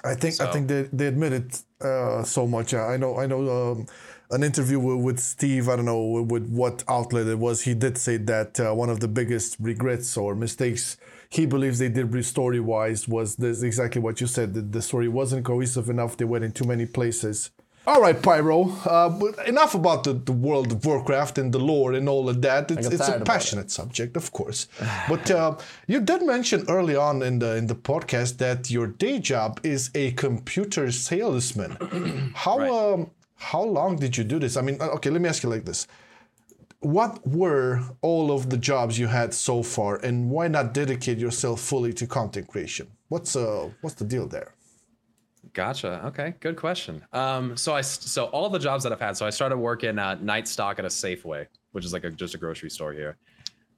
[0.03, 2.75] I think I think they, they admit it uh, so much.
[2.75, 3.87] I know I know um,
[4.31, 5.69] an interview with, with Steve.
[5.69, 7.63] I don't know with what outlet it was.
[7.63, 10.97] He did say that uh, one of the biggest regrets or mistakes
[11.35, 14.55] he believes they did story wise was this exactly what you said.
[14.55, 16.17] That the story wasn't cohesive enough.
[16.17, 17.51] They went in too many places.
[17.87, 18.71] All right, Pyro.
[18.87, 22.41] Uh, but enough about the, the world of Warcraft and the lore and all of
[22.41, 22.71] that.
[22.71, 23.25] It's, it's a about it.
[23.27, 24.69] passionate subject, of course.
[25.07, 29.19] But uh, you did mention early on in the in the podcast that your day
[29.19, 32.33] job is a computer salesman.
[32.35, 32.71] how Right.
[32.71, 34.57] um, how long did you do this?
[34.57, 35.87] I mean, uh, okay, let me ask you like this:
[36.81, 41.61] What were all of the jobs you had so far, and why not dedicate yourself
[41.61, 42.87] fully to content creation?
[43.09, 44.54] What's uh what's the deal there?
[45.55, 46.03] Gotcha.
[46.07, 47.03] Okay, good question.
[47.13, 49.17] Um, so I so all the jobs that I've had.
[49.17, 52.35] So I started working uh, night stock at a Safeway, which is like a, just
[52.35, 53.17] a grocery store here,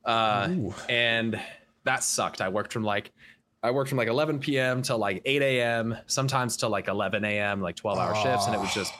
[0.07, 0.74] uh, Ooh.
[0.89, 1.39] and
[1.85, 2.41] that sucked.
[2.41, 3.12] I worked from like
[3.62, 4.81] I worked from like 11 p.m.
[4.81, 5.99] till like 8 a.m.
[6.07, 7.61] Sometimes till like 11 a.m.
[7.61, 8.95] Like 12 hour shifts, and it was just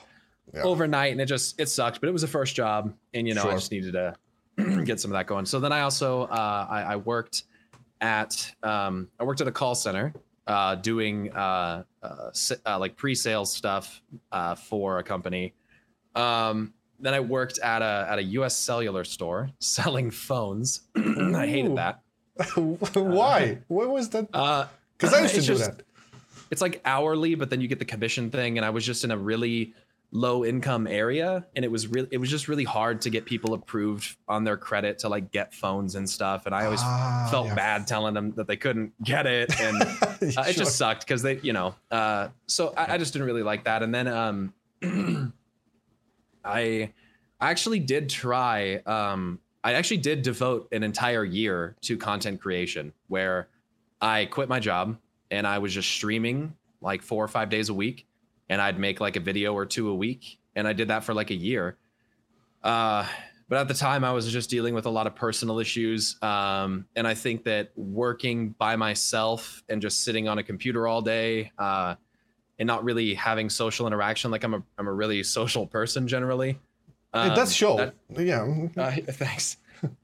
[0.53, 0.61] Yeah.
[0.61, 1.99] overnight, and it just it sucked.
[1.99, 4.15] But it was a first job, and you know I just needed to
[4.83, 5.45] get some of that going.
[5.47, 7.43] So then I also uh, I, I worked
[8.01, 10.13] at um, I worked at a call center
[10.47, 12.31] uh, doing uh, uh,
[12.65, 15.53] uh, like pre-sales stuff uh, for a company.
[16.15, 18.57] Um, then I worked at a at a U.S.
[18.57, 20.81] cellular store selling phones.
[20.95, 22.01] I hated that
[22.55, 23.59] why?
[23.67, 24.31] What was that?
[24.31, 24.67] because
[24.97, 25.81] Because I used to do that.
[26.49, 29.11] It's like hourly, but then you get the commission thing, and I was just in
[29.11, 29.73] a really
[30.11, 33.53] low income area and it was really it was just really hard to get people
[33.53, 37.47] approved on their credit to like get phones and stuff and i always Ah, felt
[37.47, 37.55] yeah.
[37.55, 41.39] bad telling them that they couldn't get it and uh, it just sucked because they
[41.39, 44.53] you know uh so I, I just didn't really like that and then um
[46.43, 46.89] i
[47.39, 52.93] i actually did try um i actually did devote an entire year to content creation
[53.07, 53.49] where
[54.01, 54.97] i quit my job
[55.31, 58.05] and i was just streaming like four or five days a week
[58.49, 61.13] and i'd make like a video or two a week and i did that for
[61.13, 61.77] like a year
[62.63, 63.05] uh
[63.49, 66.85] but at the time i was just dealing with a lot of personal issues um,
[66.95, 71.51] and i think that working by myself and just sitting on a computer all day
[71.57, 71.95] uh,
[72.59, 76.59] and not really having social interaction like i'm a, I'm a really social person generally
[77.13, 77.77] it does um, show.
[77.77, 77.95] that-
[78.25, 78.67] yeah.
[78.77, 79.57] uh, thanks.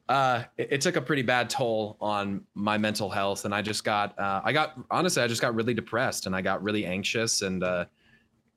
[0.08, 3.84] Uh, it, it took a pretty bad toll on my mental health, and I just
[3.84, 7.42] got, uh, I got honestly, I just got really depressed, and I got really anxious,
[7.42, 7.86] and uh,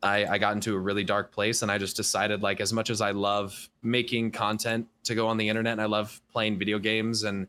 [0.06, 2.90] I, I got into a really dark place, and I just decided, like, as much
[2.90, 6.78] as I love making content to go on the internet, and I love playing video
[6.78, 7.46] games and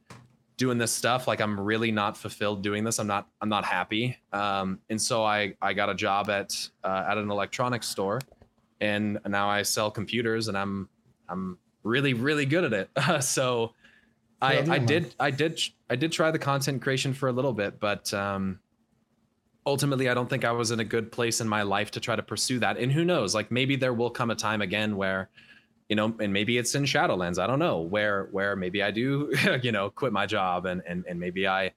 [0.57, 2.99] doing this stuff, like, I'm really not fulfilled doing this.
[2.99, 7.05] I'm not, I'm not happy, um, and so I, I got a job at, uh,
[7.09, 8.21] at an electronics store,
[8.81, 10.89] and now I sell computers, and I'm,
[11.29, 12.89] I'm really really good at it
[13.23, 13.73] so
[14.41, 14.85] I, Yeah, I man.
[14.85, 18.59] did i did i did try the content creation for a little bit but um
[19.67, 22.15] ultimately i don't think i was in a good place in my life to try
[22.15, 25.29] to pursue that and who knows like maybe there will come a time again where
[25.89, 29.31] you know and maybe it's in shadowlands i don't know where where maybe i do
[29.61, 31.71] you know quit my job and and, and maybe i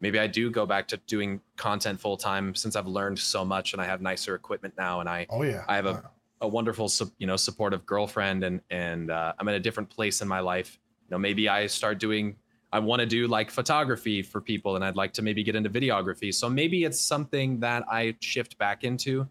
[0.00, 3.72] maybe i do go back to doing content full time since i've learned so much
[3.72, 5.64] and i have nicer equipment now and i Oh yeah.
[5.68, 6.10] I have a,
[6.40, 10.28] a wonderful, you know, supportive girlfriend, and and uh, I'm in a different place in
[10.28, 10.78] my life.
[11.08, 12.36] You know, maybe I start doing.
[12.72, 15.70] I want to do like photography for people, and I'd like to maybe get into
[15.70, 16.32] videography.
[16.32, 19.26] So maybe it's something that I shift back into.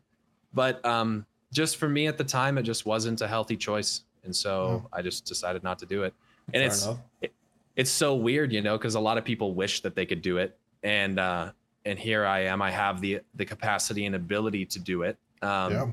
[0.53, 4.35] But um, just for me at the time, it just wasn't a healthy choice, and
[4.35, 6.13] so I just decided not to do it.
[6.53, 6.87] And Fair it's
[7.21, 7.33] it,
[7.75, 10.37] it's so weird, you know, because a lot of people wish that they could do
[10.37, 11.51] it, and uh,
[11.85, 12.61] and here I am.
[12.61, 15.17] I have the the capacity and ability to do it.
[15.41, 15.91] Um, yeah.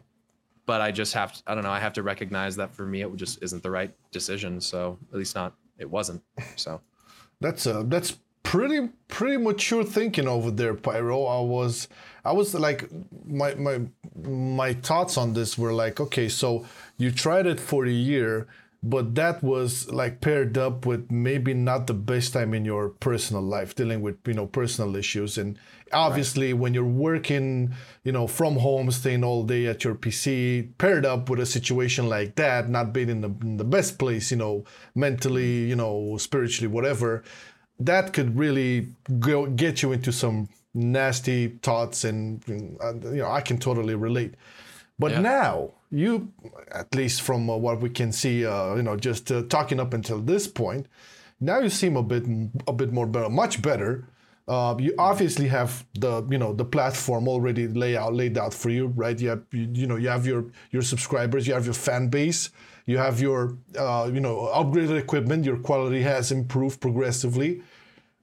[0.67, 3.03] but I just have to, I don't know, I have to recognize that for me
[3.03, 4.61] it just isn't the right decision.
[4.61, 6.23] So at least not it wasn't.
[6.57, 6.81] So
[7.41, 11.24] That's a that's pretty pretty mature thinking over there, Pyro.
[11.24, 11.89] I was
[12.24, 12.89] I was like
[13.26, 13.80] my my
[14.22, 16.66] my thoughts on this were like, okay, so
[16.97, 18.47] you tried it for a year,
[18.82, 23.43] but that was like paired up with maybe not the best time in your personal
[23.43, 25.59] life dealing with you know personal issues and
[25.93, 26.61] obviously right.
[26.61, 27.72] when you're working
[28.05, 32.09] you know from home staying all day at your pc paired up with a situation
[32.09, 34.64] like that not being in the, in the best place you know
[34.95, 37.22] mentally you know spiritually whatever
[37.78, 38.89] that could really
[39.20, 42.78] go get you into some nasty thoughts and you
[43.12, 44.34] know i can totally relate
[44.99, 45.20] but yeah.
[45.20, 46.32] now you,
[46.72, 49.95] at least from uh, what we can see, uh, you know, just uh, talking up
[49.95, 50.87] until this point,
[51.41, 52.24] now you seem a bit
[52.66, 54.09] a bit more better, much better.
[54.49, 58.71] Uh, you obviously have the you know the platform already laid out laid out for
[58.71, 59.19] you, right?
[59.21, 62.51] You have you, you know you have your your subscribers, you have your fan base,
[62.87, 65.45] you have your uh, you know upgraded equipment.
[65.45, 67.63] Your quality has improved progressively.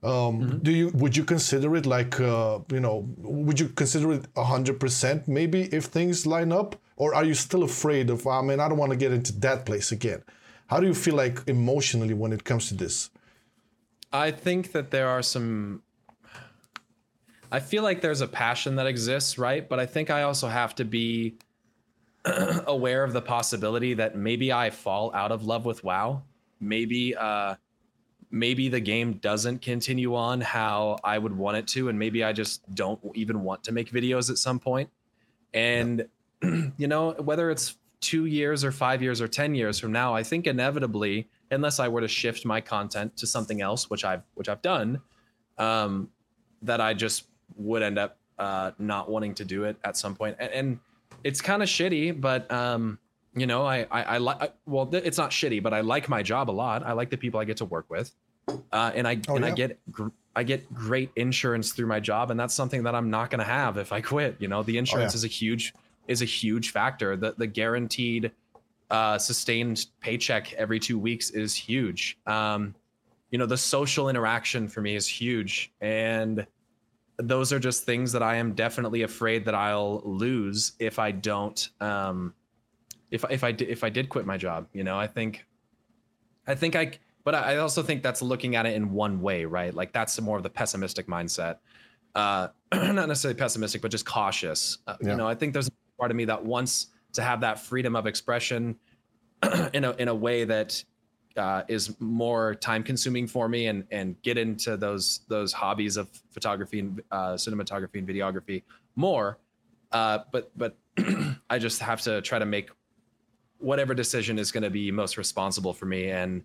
[0.02, 0.58] Um, mm-hmm.
[0.60, 4.80] Do you would you consider it like uh, you know would you consider it hundred
[4.80, 8.26] percent maybe if things line up, or are you still afraid of?
[8.28, 10.24] I mean, I don't want to get into that place again.
[10.68, 13.10] How do you feel like emotionally when it comes to this?
[14.12, 15.84] I think that there are some.
[17.54, 19.70] I feel like there's a passion that exists, right?
[19.70, 21.36] But I think I also have to be
[22.66, 26.24] aware of the possibility that maybe I fall out of love with WoW.
[26.60, 27.54] Maybe uh,
[28.32, 32.34] maybe the game doesn't continue on how I would want it to, and maybe I
[32.34, 34.89] just don't even want to make videos at some point.
[35.54, 36.08] And
[36.41, 36.70] yeah.
[36.78, 40.24] you know, whether it's two years or five years or ten years from now, I
[40.24, 44.49] think inevitably, unless I were to shift my content to something else, which I've which
[44.49, 45.01] I've done,
[45.60, 46.10] um,
[46.64, 47.26] that I just
[47.56, 50.38] would end up uh, not wanting to do it at some point.
[50.39, 50.80] And, and
[51.24, 53.00] it's kind of shitty, but um,
[53.36, 56.50] you know, I I, I like well, it's not shitty, but I like my job
[56.50, 56.86] a lot.
[56.86, 58.12] I like the people I get to work with
[58.72, 59.52] uh, and I oh, and yeah.
[59.52, 63.10] I get gr- I get great insurance through my job, and that's something that I'm
[63.10, 64.36] not going to have if I quit.
[64.39, 65.20] You know, the insurance oh, yeah.
[65.20, 65.74] is a huge
[66.08, 67.16] is a huge factor.
[67.16, 68.32] The the guaranteed
[68.89, 72.18] uh, sustained paycheck every two weeks is huge.
[72.26, 72.76] Um,
[73.32, 76.46] you know, the social interaction for me is huge, and
[77.18, 81.70] those are just things that I am definitely afraid that I'll lose if I don't.
[81.80, 82.34] Um,
[83.11, 85.45] if if I if I did quit my job, you know, I think,
[86.47, 86.93] I think I
[87.24, 89.74] but I also think that's looking at it in one way, right?
[89.74, 91.57] Like that's more of the pessimistic mindset.
[92.16, 94.80] Uh, not necessarily pessimistic, but just cautious.
[94.88, 95.11] Uh, yeah.
[95.11, 97.95] You know, I think there's a part of me that wants to have that freedom
[97.95, 98.78] of expression
[99.74, 100.84] in a in a way that
[101.38, 106.10] uh, is more time consuming for me and and get into those those hobbies of
[106.32, 108.64] photography and uh, cinematography and videography
[108.96, 109.38] more.
[109.92, 110.78] Uh, but but
[111.50, 112.70] I just have to try to make
[113.58, 116.44] whatever decision is going to be most responsible for me and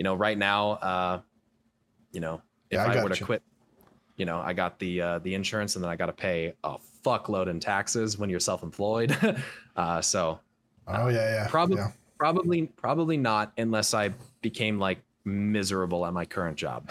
[0.00, 1.20] you know, right now, uh,
[2.10, 3.42] you know, if yeah, I, I were to quit,
[4.16, 6.78] you know, I got the uh, the insurance and then I got to pay a
[7.04, 9.14] fuckload in taxes when you're self-employed.
[9.76, 10.40] uh, so,
[10.88, 11.90] oh yeah, yeah, probably, yeah.
[12.16, 14.08] probably, probably not unless I
[14.42, 16.90] became like miserable at my current job.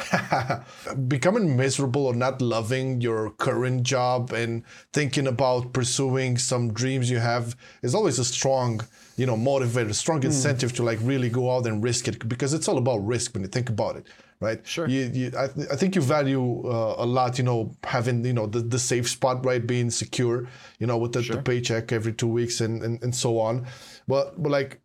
[1.08, 7.18] Becoming miserable or not loving your current job and thinking about pursuing some dreams you
[7.18, 8.82] have is always a strong
[9.20, 10.28] you know, motivated, strong hmm.
[10.28, 10.76] incentive mm.
[10.78, 13.50] to like really go out and risk it because it's all about risk when you
[13.50, 14.08] think about it,
[14.40, 14.66] right?
[14.66, 14.88] Sure.
[14.88, 18.32] You, you, I, th- I think you value uh, a lot, you know, having, you
[18.32, 19.66] know, the, the safe spot, right?
[19.66, 20.48] Being secure,
[20.80, 21.36] you know, with the, sure.
[21.36, 23.68] the paycheck every two weeks and, and, and so on.
[24.08, 24.80] But, but like,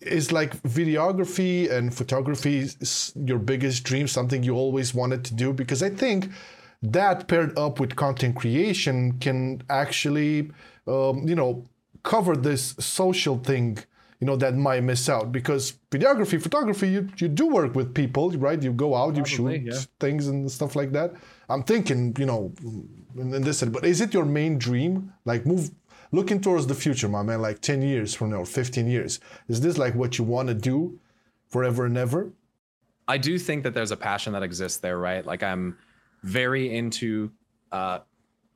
[0.00, 2.68] is like videography and photography
[3.14, 5.52] your biggest dream, something you always wanted to do?
[5.52, 6.30] Because I think
[6.82, 10.50] that paired up with content creation can actually,
[10.86, 11.64] um, you know,
[12.02, 13.78] cover this social thing
[14.20, 18.30] you know that might miss out because videography photography you, you do work with people
[18.32, 19.80] right you go out Probably, you shoot yeah.
[19.98, 21.12] things and stuff like that
[21.48, 22.52] i'm thinking you know
[23.16, 25.70] in, in this but is it your main dream like move
[26.12, 29.78] looking towards the future my man like 10 years from now 15 years is this
[29.78, 30.98] like what you want to do
[31.48, 32.32] forever and ever
[33.08, 35.76] i do think that there's a passion that exists there right like i'm
[36.22, 37.30] very into
[37.72, 38.00] uh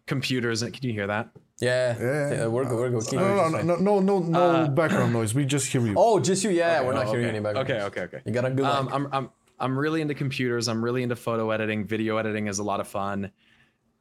[0.07, 1.31] computers can you hear that
[1.61, 2.47] yeah, yeah.
[2.47, 2.79] we're good.
[2.79, 3.07] We're good.
[3.07, 5.35] Keep no, no, no, no, no, no uh, background noise.
[5.35, 5.95] We just hear you.
[5.97, 6.51] Oh, just you.
[6.51, 7.37] Yeah, okay, we're not hearing okay.
[7.37, 7.71] any background.
[7.71, 8.21] Okay, okay, okay.
[8.27, 8.65] You got a good.
[8.65, 9.31] Um, I'm, I'm,
[9.61, 10.67] I'm really into computers.
[10.67, 11.87] I'm really into photo editing.
[11.87, 13.31] Video editing is a lot of fun.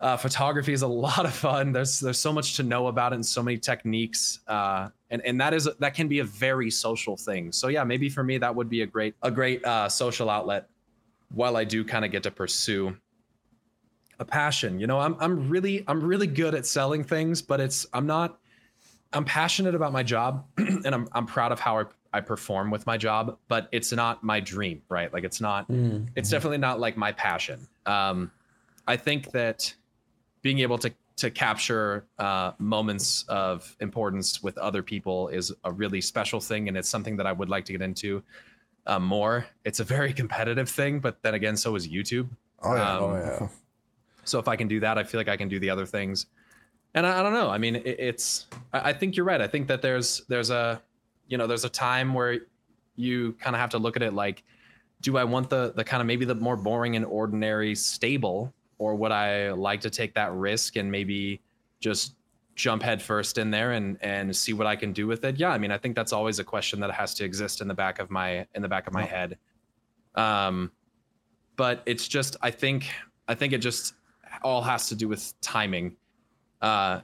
[0.04, 1.72] Uh, photography is a lot of fun.
[1.72, 4.40] There's there's so much to know about it and so many techniques.
[4.48, 7.52] Uh, and and that is that can be a very social thing.
[7.52, 10.70] So yeah, maybe for me that would be a great a great uh, social outlet.
[11.34, 12.96] While I do kind of get to pursue
[14.20, 14.80] a passion.
[14.80, 18.40] You know, I'm I'm really I'm really good at selling things, but it's I'm not
[19.14, 21.84] I'm passionate about my job and I'm I'm proud of how I,
[22.14, 25.12] I perform with my job, but it's not my dream, right?
[25.14, 26.08] Like it's not Mm.
[26.16, 27.68] it's definitely not like my passion.
[27.86, 28.32] Um,
[28.88, 29.74] I think that
[30.44, 36.02] being able to to capture uh, moments of importance with other people is a really
[36.02, 38.22] special thing, and it's something that I would like to get into
[38.86, 39.46] uh, more.
[39.66, 42.30] It's a very competitive thing, but then again, so is YouTube.
[42.62, 42.98] Oh yeah.
[42.98, 43.48] Um, Oh yeah.
[44.26, 46.28] So if I can do that, I feel like I can do the other things.
[46.94, 47.50] And I, I don't know.
[47.50, 48.48] I mean, it, it's.
[48.72, 49.42] I, I think you're right.
[49.42, 50.82] I think that there's there's a,
[51.28, 52.40] you know, there's a time where
[52.96, 54.44] you kind of have to look at it like,
[55.02, 58.96] do I want the the kind of maybe the more boring and ordinary stable, or
[58.96, 61.42] would I like to take that risk and maybe
[61.80, 62.16] just
[62.56, 65.38] jump headfirst in there and and see what I can do with it?
[65.38, 67.74] Yeah, I mean, I think that's always a question that has to exist in the
[67.74, 69.38] back of my in the back of my head.
[70.16, 70.72] Um,
[71.56, 72.90] but it's just I think
[73.28, 73.94] I think it just
[74.44, 75.96] all has to do with timing.
[76.62, 77.02] Uh,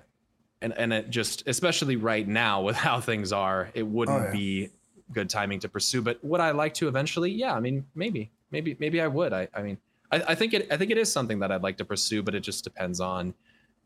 [0.61, 4.31] and and it just especially right now with how things are, it wouldn't Oh, yeah.
[4.31, 4.69] be
[5.11, 6.01] good timing to pursue.
[6.01, 7.31] But would I like to eventually?
[7.31, 9.33] Yeah, I mean, maybe, maybe, maybe I would.
[9.33, 9.77] I, I mean,
[10.11, 12.33] I, I think it, I think it is something that I'd like to pursue, but
[12.35, 13.33] it just depends on,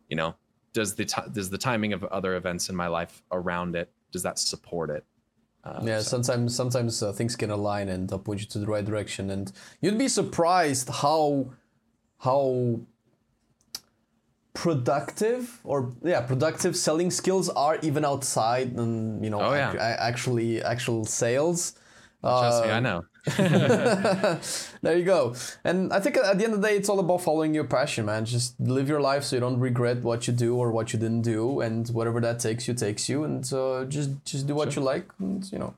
[0.09, 0.36] you know,
[0.74, 4.24] does the ti does the timing of other events in my life around it does
[4.24, 5.03] that support it?
[5.63, 8.67] Uh, Yeah, so- sometimes sometimes uh, things can align and uh, point you to the
[8.67, 9.51] right direction, and
[9.82, 11.51] you'd be surprised how
[12.19, 12.80] how
[14.53, 19.71] productive or yeah productive selling skills are even outside and you know Oh, yeah.
[19.71, 21.74] ac- actually actual sales.
[22.24, 23.05] Trust me, I know.
[24.82, 25.36] there you go.
[25.63, 28.05] And I think at the end of the day, it's all about following your passion,
[28.05, 28.26] man.
[28.26, 31.24] Just live your life so you don't regret what you do or what you didn't
[31.24, 34.82] do, and whatever that takes you takes you, and uh, just just do what you
[34.82, 35.74] like, and you know.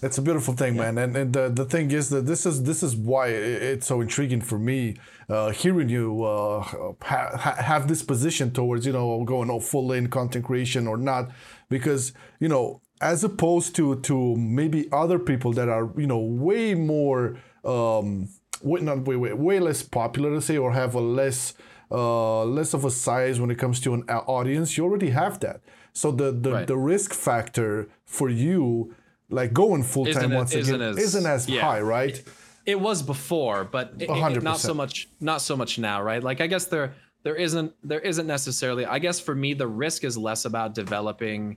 [0.00, 0.96] It's a beautiful thing, man.
[0.96, 4.40] And, and the, the thing is that this is this is why it's so intriguing
[4.40, 4.96] for me
[5.28, 9.90] uh, hearing you uh, ha- ha- have this position towards you know going all full
[9.92, 11.30] in content creation or not,
[11.68, 16.74] because you know as opposed to to maybe other people that are you know way
[16.74, 18.28] more um,
[18.62, 21.54] way, not way, way way less popular to say or have a less
[21.90, 24.76] uh, less of a size when it comes to an audience.
[24.76, 25.60] You already have that,
[25.92, 26.66] so the the, Right.
[26.66, 28.94] the risk factor for you.
[29.30, 31.60] Like going full time once isn't again as- isn't as yeah.
[31.60, 32.22] high, right?
[32.66, 36.42] it was before but it, it- not so much not so much now right like
[36.42, 36.92] i guess there
[37.22, 41.56] there isn't there isn't necessarily i guess for me the risk is less about developing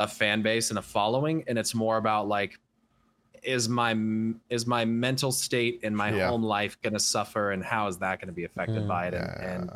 [0.00, 2.58] a fan base and a following and it's more about like
[3.42, 3.92] is my
[4.50, 6.28] is my mental state in my Yeah.
[6.28, 9.14] home life going to suffer and how is that going to be affected by it
[9.14, 9.70] and, mm, and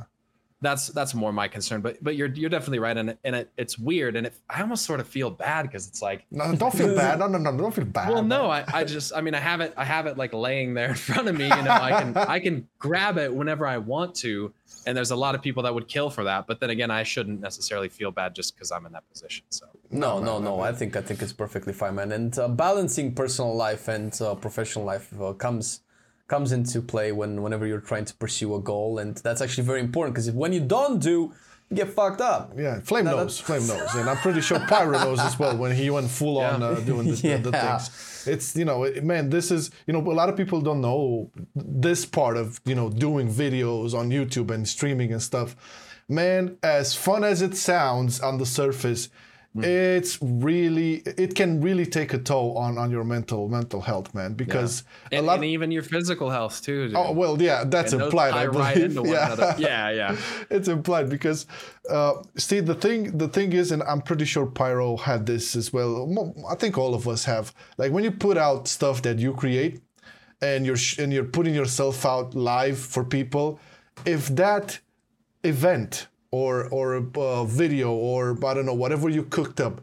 [0.61, 3.79] that's that's more my concern but but you're you're definitely right and and it, it's
[3.79, 6.95] weird and it, i almost sort of feel bad because it's like No, don't feel
[7.03, 7.19] bad.
[7.19, 8.09] No, no, no, don't feel bad.
[8.11, 10.73] well, no, I, I just, I mean, I have it, I have it like laying
[10.73, 11.45] there in front of me.
[11.49, 14.53] You know, I can, I can grab it whenever I want to.
[14.87, 16.47] And there's a lot of people that would kill for that.
[16.47, 19.45] But then again, I shouldn't necessarily feel bad just because I'm in that position.
[19.51, 20.61] So No, no, no.
[20.61, 22.13] I think I think it's perfectly fine, man.
[22.13, 25.81] And uh, balancing personal life and uh, professional life uh, comes
[26.27, 29.81] comes into play when whenever you're trying to pursue a goal, and that's actually very
[29.81, 31.33] important because when you don't do,
[31.71, 32.53] you get fucked up.
[32.57, 35.73] Yeah, flame No, nose, flame nose, and I'm pretty sure Pyro knows as well when
[35.77, 38.25] he went full on uh, doing the, the, the things.
[38.27, 41.31] It's you know, it- man, this is you know, a lot of people don't know
[41.55, 45.55] this part of you know doing videos on YouTube and streaming and stuff.
[46.09, 49.09] Man, as fun as it sounds on the surface,
[49.57, 54.35] it's really it can really take a toll on on your mental mental health, man.
[54.35, 54.83] Because
[55.13, 55.37] a and, lot.
[55.37, 56.89] and even your physical health too.
[56.89, 56.97] dude.
[56.97, 58.35] Oh well, yeah, that's And implied.
[58.35, 58.97] I tie right believe.
[58.97, 59.55] into yeah.
[59.59, 60.17] Yeah, yeah.
[60.51, 61.47] it's implied because
[61.89, 65.71] uh, see the thing the thing is and i'm pretty sure pyro had this as
[65.73, 65.91] well
[66.51, 69.81] i think all of us have like when you put out stuff that you create
[70.41, 73.61] and you're sh- and you're putting yourself out live for people
[74.07, 74.81] if that
[75.43, 76.09] event
[76.43, 79.81] or or a uh, video or i don't know whatever you cooked up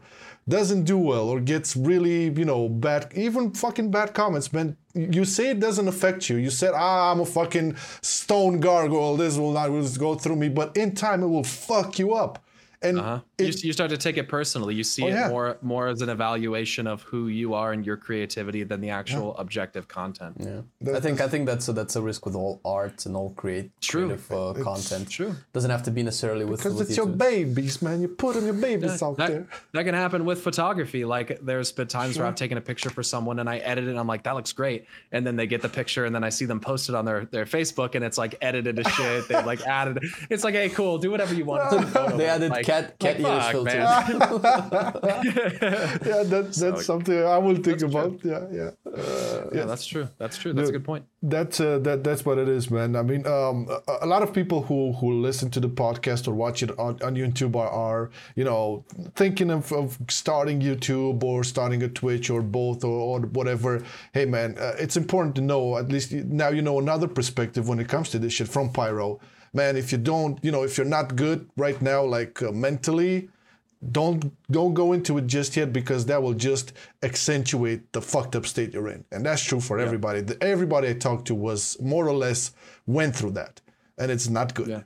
[0.48, 4.76] doesn't do well or gets really you know bad even fucking bad comments man.
[4.94, 6.36] You say it doesn't affect you.
[6.36, 9.16] You said ah i'm a fucking stone gargoyle.
[9.16, 10.48] This will not will just go through me.
[10.48, 12.41] But in time it will fuck you up
[12.82, 13.20] and Uh-huh.
[13.38, 14.74] it- you, you start to take it personally.
[14.74, 15.28] You see Oh, it yeah.
[15.28, 19.36] more more as an evaluation of who you are and your creativity than the actual
[19.36, 20.36] objective content.
[20.38, 23.30] Yeah, I think I think that's a, that's a risk with all art and all
[23.30, 24.06] create, True.
[24.06, 25.08] creative uh, content.
[25.10, 25.34] true.
[25.52, 27.18] Doesn't have to be necessarily with because with it's your YouTube.
[27.18, 31.04] babies man you're putting your babies out that, there that can happen with photography.
[31.04, 33.90] Like there's been times where I've taken a picture for someone and I edit it
[33.90, 34.86] and I'm like, that looks great.
[35.12, 37.24] And then they get the picture and then I see them post it on their,
[37.26, 39.28] their Facebook and it's like edited as shit.
[39.28, 39.98] They like added
[40.30, 41.70] it's like, hey, cool, do whatever you want.
[41.70, 43.74] to the photo, They added like- cat cat like, ears fuck, filters.
[43.74, 44.12] man.
[46.10, 48.00] yeah that, that's something i will think That's true.
[48.00, 48.70] about yeah yeah
[49.52, 50.08] yeah, that's true.
[50.18, 50.52] That's true.
[50.52, 51.04] That's a good point.
[51.22, 52.96] That's uh, that that's what it is, man.
[52.96, 56.32] I mean, um, a, a lot of people who who listen to the podcast or
[56.32, 61.44] watch it on, on YouTube are, are you know thinking of, of starting YouTube or
[61.44, 63.82] starting a Twitch or both or, or whatever.
[64.12, 67.78] Hey, man, uh, it's important to know at least now you know another perspective when
[67.78, 69.20] it comes to this shit from Pyro.
[69.54, 73.28] Man, if you don't, you know, if you're not good right now, like uh, mentally,
[73.90, 76.72] don't don't go into it just yet because that will just
[77.02, 79.04] accentuate the fucked up state you're in.
[79.12, 80.20] And that's true for everybody.
[80.20, 82.52] The- everybody i talked to was more or less
[82.86, 83.60] went through that
[83.98, 84.68] and it's not good.
[84.68, 84.82] Yeah.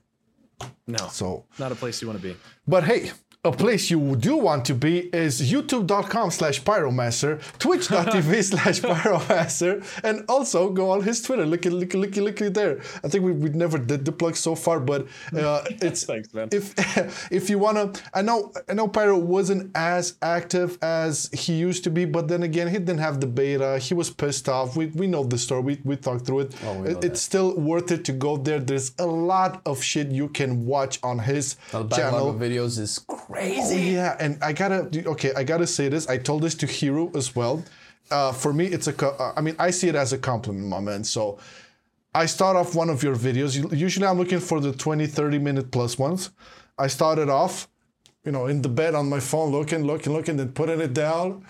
[0.87, 2.35] No, so not a place you want to be.
[2.67, 3.13] but hey
[3.45, 10.25] a place you do want to be is youtube.com slash pyromaster twitch.tv slash pyromaster and
[10.29, 11.47] also go on his twitter.
[11.47, 12.81] Look at look at look at look at there.
[13.05, 15.07] I think we, we never did the plug so far but
[15.37, 16.49] uh, it's Thanks, man.
[16.53, 16.75] if
[17.33, 21.91] if you wanna i know i know pyro wasn't as active as he used to
[21.91, 23.79] be but then again he didn't have the beta.
[23.79, 24.77] He was pissed off.
[24.77, 25.63] We, we know the story.
[25.63, 28.59] We, we talked through it, Oh, It- it's still worth it to go there.
[28.59, 32.31] There's a lot of shit you can watch on his backlog channel.
[32.31, 33.81] of videos is Oh, crazy.
[33.93, 36.09] yeah, and I gotta okay, I gotta say this.
[36.09, 37.65] I told this to Hiro as well.
[38.11, 39.07] Uh, for me, it's a.
[39.07, 41.05] uh, I mean, I see it as a compliment, my man.
[41.05, 41.39] So,
[42.15, 43.55] I start off one of your videos.
[43.77, 46.31] Usually, I'm looking for the 20, 30 minute plus ones.
[46.79, 47.69] I started off,
[48.25, 51.45] you know, in the bed on my phone, looking, looking, looking, then putting it down,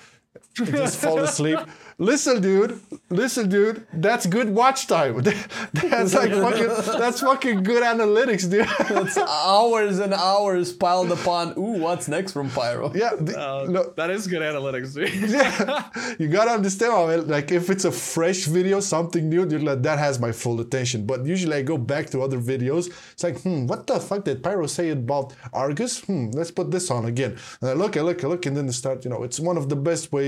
[0.54, 1.58] just fall asleep.
[1.98, 2.78] Listen, dude.
[3.08, 3.86] Listen, dude.
[3.92, 5.22] That's good watch time.
[5.72, 6.98] That's like fucking.
[7.00, 8.66] That's fucking good analytics, dude.
[9.06, 11.54] It's hours and hours piled upon.
[11.56, 12.92] Ooh, what's next from Pyro?
[12.94, 13.12] yeah.
[13.18, 15.30] the- no, Uh, that is good analytics, dude.
[15.30, 16.92] yeah, you gotta understand.
[16.92, 20.32] I mean, like if it's a fresh video, something new, you're like that has my
[20.32, 21.06] full attention.
[21.06, 22.84] But usually I go back to other videos.
[23.12, 26.00] It's like, hmm, what the fuck did Pyro say about Argus?
[26.04, 27.32] Hmm, let's put this on again.
[27.62, 29.02] And I look, I look, I look, and then I start.
[29.04, 30.25] You know, it's one of the best ways.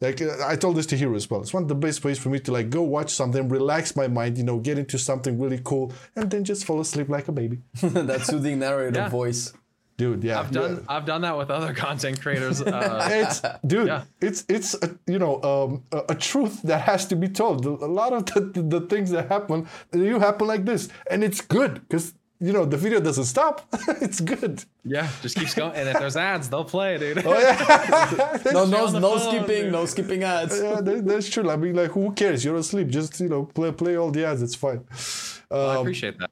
[0.00, 1.40] Like uh, I told this to Hero as well.
[1.40, 4.08] It's one of the best ways for me to like go watch something, relax my
[4.08, 4.38] mind.
[4.38, 7.58] You know, get into something really cool, and then just fall asleep like a baby.
[7.82, 9.08] that soothing narrator Yeah.
[9.08, 9.52] voice.
[9.96, 12.62] Dude, yeah, I've done I've done that with other content creators.
[12.62, 14.04] Uh, it's dude Yeah.
[14.22, 17.70] it's it's a, you know um, a, a truth that has to be told a
[18.00, 21.74] lot of the, the, the things that happen you happen like this and it's good
[21.86, 23.66] because you know the video doesn't stop.
[24.06, 24.64] It's good.
[24.84, 25.74] Yeah, just keeps going.
[25.74, 27.22] And if there's ads, they'll play, dude.
[27.26, 28.38] oh yeah.
[28.52, 29.72] No, no, no phone, skipping, dude.
[29.72, 30.58] no skipping ads.
[30.60, 31.48] yeah that, that's true.
[31.50, 32.44] I mean like who cares?
[32.44, 32.88] You're asleep.
[32.88, 34.42] Just you know play play all the ads.
[34.42, 34.84] It's fine.
[35.50, 36.30] I appreciate that.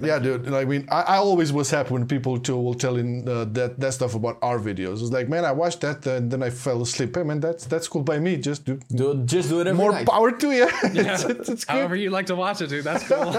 [0.00, 0.42] yeah dude.
[0.54, 3.92] I mean i, I always was happy when people too will telling uh, that that
[3.92, 5.02] stuff about our videos.
[5.02, 7.10] It's like man i watched that and then i fell asleep.
[7.16, 8.32] Hey man that's that's cool by me.
[8.36, 10.06] Just do Do, just do it every more night.
[10.06, 10.68] power to you.
[10.84, 12.84] It's, it's, it's However you like to watch it, dude.
[12.84, 13.32] That's cool.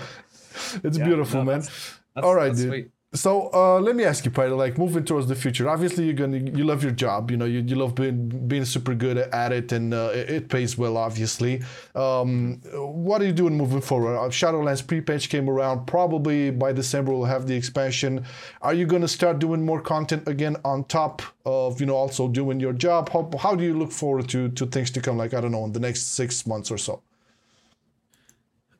[0.84, 1.60] It's beautiful, no, man.
[1.60, 2.68] that's- All right, that's dude.
[2.70, 2.90] sweet.
[3.14, 5.68] So uh, let me ask you, Pyro, like moving towards the future.
[5.68, 7.30] Obviously, you're gonna you love your job.
[7.30, 10.48] You know, you, you love being being super good at it, and uh, it, it
[10.48, 10.96] pays well.
[10.96, 11.60] Obviously,
[11.94, 14.16] um, what are you doing moving forward?
[14.16, 15.84] Uh, Shadowlands pre-patch came around.
[15.86, 18.24] Probably by December we'll have the expansion.
[18.62, 22.60] Are you gonna start doing more content again on top of you know also doing
[22.60, 23.10] your job?
[23.12, 25.18] How, how do you look forward to to things to come?
[25.18, 27.02] Like I don't know, in the next six months or so.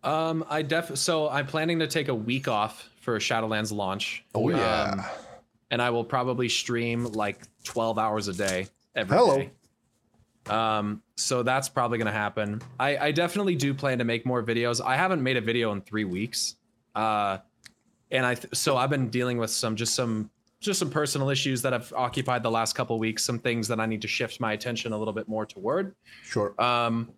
[0.05, 4.25] Um, I def so I'm planning to take a week off for Shadowlands launch.
[4.35, 4.91] Oh yeah.
[4.93, 5.05] Um,
[5.71, 9.39] and I will probably stream like 12 hours a day every Hello.
[9.39, 9.51] day.
[10.47, 12.61] Um, so that's probably gonna happen.
[12.81, 14.85] I, I definitely do plan to make more videos.
[14.85, 16.57] I haven't made a video in three weeks.
[16.95, 17.39] Uh,
[18.11, 20.31] and I th- so I've been dealing with some just some
[20.61, 23.25] just some personal issues that have occupied the last couple weeks.
[23.25, 25.95] Some things that I need to shift my attention a little bit more toward.
[26.23, 26.55] Sure.
[26.63, 27.09] Um,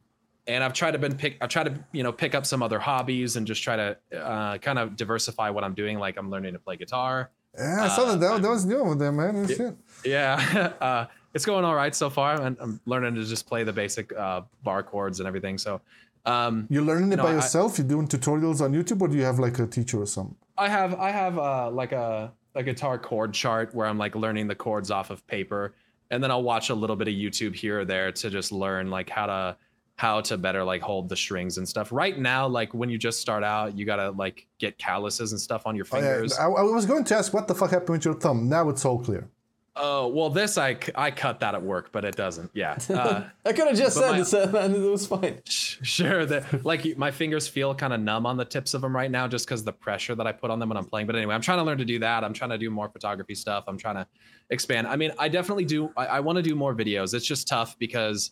[0.47, 1.36] and I've tried to been pick.
[1.40, 4.59] I've tried to you know pick up some other hobbies and just try to uh,
[4.59, 5.99] kind of diversify what I'm doing.
[5.99, 7.30] Like I'm learning to play guitar.
[7.59, 8.20] yeah, I saw that.
[8.20, 9.42] That, that was new over there, man.
[9.47, 9.76] That's it.
[10.05, 13.72] Yeah, uh, it's going all right so far, and I'm learning to just play the
[13.72, 15.57] basic uh, bar chords and everything.
[15.59, 15.80] So,
[16.26, 17.78] um, You're learning it No, by I- yourself?
[17.78, 20.36] You're doing tutorials on YouTube, or do you have like a teacher or something?
[20.59, 24.47] I have I have uh, like a a guitar chord chart where I'm like learning
[24.47, 25.74] the chords off of paper,
[26.11, 28.90] and then I'll watch a little bit of YouTube here or there to just learn
[28.90, 29.57] like how to
[29.97, 31.92] how to better like hold the strings and stuff.
[31.92, 35.66] Right now, like when you just start out, you gotta like get calluses and stuff
[35.66, 36.03] on your Oh, yeah.
[36.03, 36.38] fingers.
[36.38, 38.49] I, I was going to ask what the fuck happened with your thumb.
[38.49, 39.28] Now it's all clear.
[39.76, 42.51] Oh well, this I I cut that at work, but it doesn't.
[42.55, 42.78] Yeah.
[42.88, 45.40] Uh, I could have just said my- uh, it was fine.
[45.84, 49.11] Sure, that like my fingers feel kind of numb on the tips of them right
[49.11, 51.07] now, just because the pressure that I put on them when I'm playing.
[51.09, 52.22] But anyway, I'm trying to learn to do that.
[52.24, 53.64] I'm trying to do more photography stuff.
[53.66, 54.07] I'm trying to
[54.51, 54.86] expand.
[54.86, 55.90] I mean, I definitely do.
[55.97, 57.12] I, I want to do more videos.
[57.12, 58.30] It's just tough because,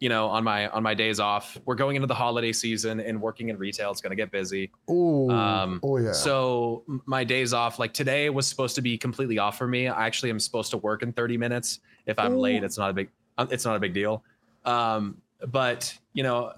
[0.00, 3.20] you know, on my on my days off, we're going into the holiday season and
[3.20, 3.90] working in retail.
[3.90, 4.70] It's gonna get busy.
[4.88, 6.12] Oh, Um, oh yeah.
[6.12, 9.88] So my days off, like today, was supposed to be completely off for me.
[9.88, 11.80] I actually am supposed to work in 30 minutes.
[12.06, 12.40] If I'm Ooh.
[12.40, 14.24] late, it's not a big, uh, it's not a big deal.
[14.64, 16.52] Um, but you know,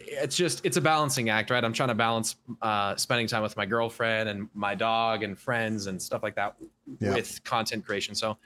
[0.00, 1.62] it's just it's a balancing act, right?
[1.62, 5.86] I'm trying to balance uh, spending time with my girlfriend and my dog and friends
[5.86, 6.56] and stuff like that
[6.98, 7.12] Yeah.
[7.14, 8.14] with content creation.
[8.14, 8.38] So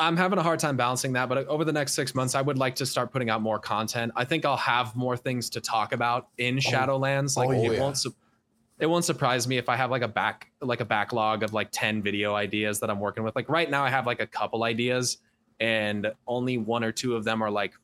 [0.00, 1.28] I'm having a hard time balancing that.
[1.28, 4.12] But over the next six months, I would like to start putting out more content.
[4.16, 7.36] I think I'll have more things to talk about in Shadowlands.
[7.36, 7.80] Like oh, it yeah.
[7.80, 7.98] won't.
[7.98, 8.14] Su-
[8.78, 11.68] it won't surprise me if I have like a back like a backlog of like
[11.70, 13.36] 10 video ideas that I'm working with.
[13.36, 15.18] Like right now I have like a couple ideas
[15.60, 17.74] and only one or two of them are like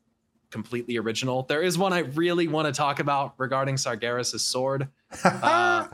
[0.51, 1.43] completely original.
[1.43, 4.89] There is one I really want to talk about regarding Sargeras' sword.
[5.25, 5.87] Uh,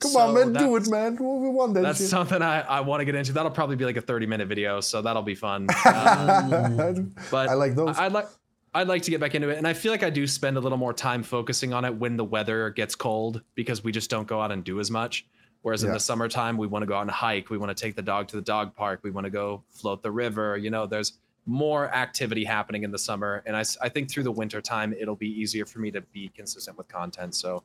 [0.00, 1.16] Come so on, man, do it, man.
[1.16, 2.08] We want that That's shit.
[2.08, 3.32] something I, I want to get into.
[3.32, 5.66] That'll probably be like a 30 minute video, so that'll be fun.
[5.84, 6.92] Uh,
[7.32, 7.96] but I like those.
[7.98, 8.28] I- I'd like
[8.74, 10.60] I'd like to get back into it, and I feel like I do spend a
[10.60, 14.28] little more time focusing on it when the weather gets cold because we just don't
[14.28, 15.26] go out and do as much.
[15.62, 17.50] Whereas in the summertime, we want to go out and hike.
[17.50, 19.00] We want to take the dog to the dog park.
[19.02, 20.56] We want to go float the river.
[20.56, 21.14] You know, there's
[21.46, 25.16] more activity happening in the summer, and I, I think through the winter time, it'll
[25.16, 27.34] be easier for me to be consistent with content.
[27.34, 27.64] So.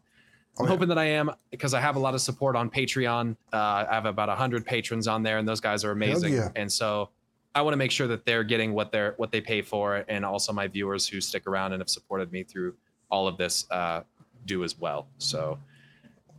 [0.60, 0.72] I'm Oh, yeah.
[0.72, 3.36] hoping that I am because I have a lot of support on Patreon.
[3.52, 6.34] Uh, I have about 100 patrons on there, and those guys are amazing.
[6.34, 6.50] yeah.
[6.56, 7.10] And so
[7.56, 10.24] I want to make sure that they're getting what they're what they pay for, and
[10.26, 12.76] also my viewers who stick around and have supported me through
[13.10, 14.02] all of this uh,
[14.46, 15.08] do as well.
[15.18, 15.58] So,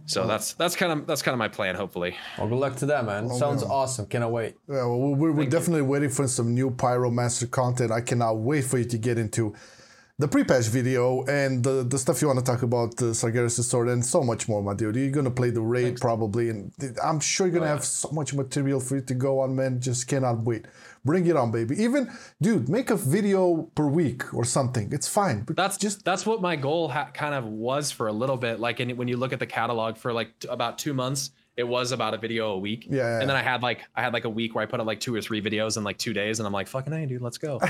[0.07, 1.75] so that's that's kind of that's kind of my plan.
[1.75, 3.29] Hopefully, Well, good luck to that, man.
[3.31, 3.69] Sounds yeah.
[3.69, 4.07] awesome.
[4.07, 4.55] Cannot wait.
[4.69, 7.91] Yeah, well, we're, we're definitely waiting for some new Pyromancer content.
[7.91, 9.55] I cannot wait for you to get into
[10.19, 13.89] the pre-patch video and the, the stuff you want to talk about, the Sargeras' sword,
[13.89, 14.97] and so much more, my dude.
[14.97, 18.79] You're gonna play the raid probably, and I'm sure you're gonna have so much material
[18.79, 19.81] for you to go on, man.
[19.81, 20.67] Just cannot wait.
[21.05, 21.83] Bring it on, baby.
[21.83, 22.11] Even,
[22.41, 24.91] dude, make a video per week or something.
[24.93, 25.43] It's fine.
[25.43, 28.37] But that's just just that's what my goal ha- kind of was for a little
[28.37, 28.59] bit.
[28.59, 31.65] Like, in, when you look at the catalog for like t- about two months, it
[31.65, 32.87] was about a video a week.
[32.91, 34.81] Yeah, yeah, And then I had like I had like a week where I put
[34.81, 37.07] up like two or three videos in like two days, and I'm like, fucking hey,
[37.07, 37.59] dude, let's go.
[37.63, 37.65] I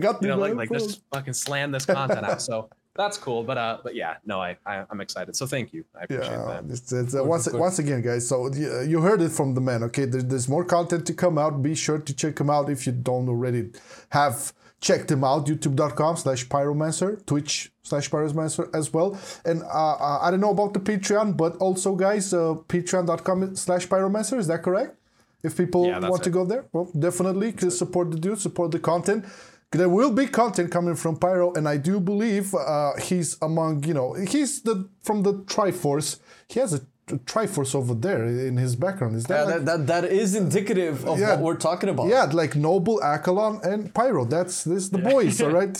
[0.00, 2.42] got you the know, like like just fucking slam this content out.
[2.42, 3.42] So that's cool.
[3.44, 5.36] But uh, but yeah, no, I, I I'm excited.
[5.36, 5.84] So thank you.
[5.98, 6.64] I appreciate Yeah, that.
[6.68, 8.28] it's, it's, uh, once once again, guys.
[8.28, 9.82] So uh, you heard it from the man.
[9.84, 11.62] Okay, there, there's more content to come out.
[11.62, 13.70] Be sure to check him out if you don't already
[14.10, 15.46] have checked them out.
[15.46, 19.18] YouTube.com/slash Pyromancer, Twitch slash Pyromancer as well.
[19.44, 24.38] And uh, uh, I don't know about the Patreon, but also, guys, uh, Patreon.com/slash Pyromancer.
[24.38, 24.96] Is that correct?
[25.42, 29.24] If people Yeah, want to go there, well, definitely support the dude, support the content.
[29.70, 33.94] There will be content coming from Pyro, and I do believe uh, he's among you
[33.94, 36.18] know he's the from the Triforce.
[36.48, 36.80] He has a
[37.26, 39.16] Triforce over there in his background.
[39.16, 41.30] Is Yeah, that, like- that, that, that is indicative of Yeah.
[41.34, 42.08] what we're talking about.
[42.08, 44.24] yeah, like Nobbel, Akalon, and Pyro.
[44.24, 45.40] That's this the boys.
[45.42, 45.76] all right,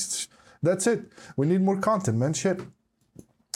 [0.62, 1.01] that's it.
[1.37, 2.33] We need more content, man.
[2.33, 2.61] Shit.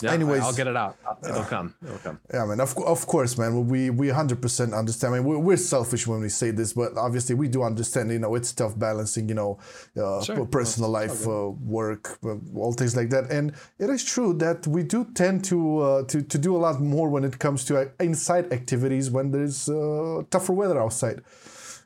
[0.01, 0.41] Yeah, anyways.
[0.41, 0.97] I'll get it out.
[1.23, 1.75] It'll come.
[1.85, 2.19] It'll come.
[2.33, 2.59] Yeah, man.
[2.59, 3.67] Of, of course, man.
[3.67, 5.13] We we hundred percent understand.
[5.13, 8.11] I mean, we're, we're selfish when we say this, but obviously we do understand.
[8.11, 9.29] You know, it's tough balancing.
[9.29, 9.59] You know,
[9.95, 10.45] uh, Sure.
[10.45, 13.31] personal life, uh, work, uh, all things like that.
[13.31, 16.81] And it is true that we do tend to uh, to to do a lot
[16.81, 21.21] more when it comes to uh, inside activities when there's uh, tougher weather outside.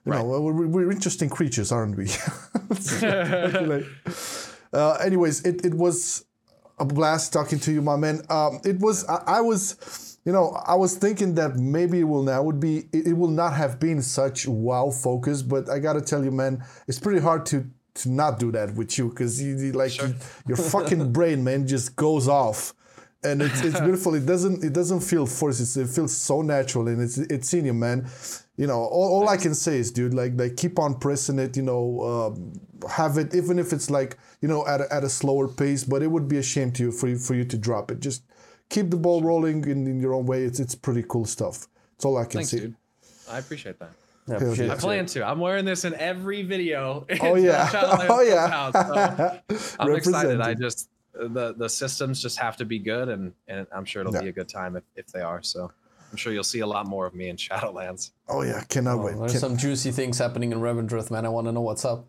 [0.06, 2.08] You know, we're, we're interesting creatures, aren't we?
[3.68, 3.86] Like,
[4.74, 6.24] uh, anyways, it, it was
[6.80, 8.22] a blast talking to you, my man.
[8.30, 12.24] Um, it was I, I was, you know, I was thinking that maybe it will
[12.24, 16.02] now would be it, it will not have been such wow focus, but I gotta
[16.02, 17.66] tell you, man, it's pretty hard to
[17.96, 20.14] to not do that with you because you, you like you-
[20.48, 22.74] your fucking brain, man, just goes off.
[23.24, 24.14] And it's, it's beautiful.
[24.14, 25.60] It doesn't it doesn't feel forced.
[25.62, 28.08] It's, it feels so natural, and it's it's in you, man.
[28.58, 31.58] You know, all, all I can say is, dude, like like keep on pressing it.
[31.58, 32.54] You know, um,
[32.92, 35.84] have it even if it's like you know at a, at a slower pace.
[35.84, 38.00] But it would be a shame to you for you for you to drop it.
[38.00, 38.24] Just
[38.70, 40.44] keep the ball rolling in, in your own way.
[40.44, 41.68] It's it's pretty cool stuff.
[41.92, 42.60] That's all I can Thanks, say.
[42.60, 42.76] dude.
[43.30, 43.92] I appreciate that.
[44.28, 44.70] Yeah, appreciate.
[44.70, 45.26] I plan to.
[45.26, 47.06] I'm wearing this in every video.
[47.22, 47.70] Oh, yeah.
[48.10, 48.72] Oh, yeah.
[48.74, 49.58] yeah.
[49.80, 50.42] I'm excited.
[50.42, 54.14] I just the the systems just have to be good, and and I'm sure it'll
[54.14, 54.22] Yeah.
[54.22, 55.42] be a good time if, if they are.
[55.42, 55.72] So
[56.12, 58.12] I'm sure you'll see a lot more of me in Shadowlands.
[58.28, 59.18] Oh yeah, cannot oh, wait.
[59.18, 61.26] There's Can- some juicy things happening in Revendreth, man.
[61.26, 62.06] I want to know what's up.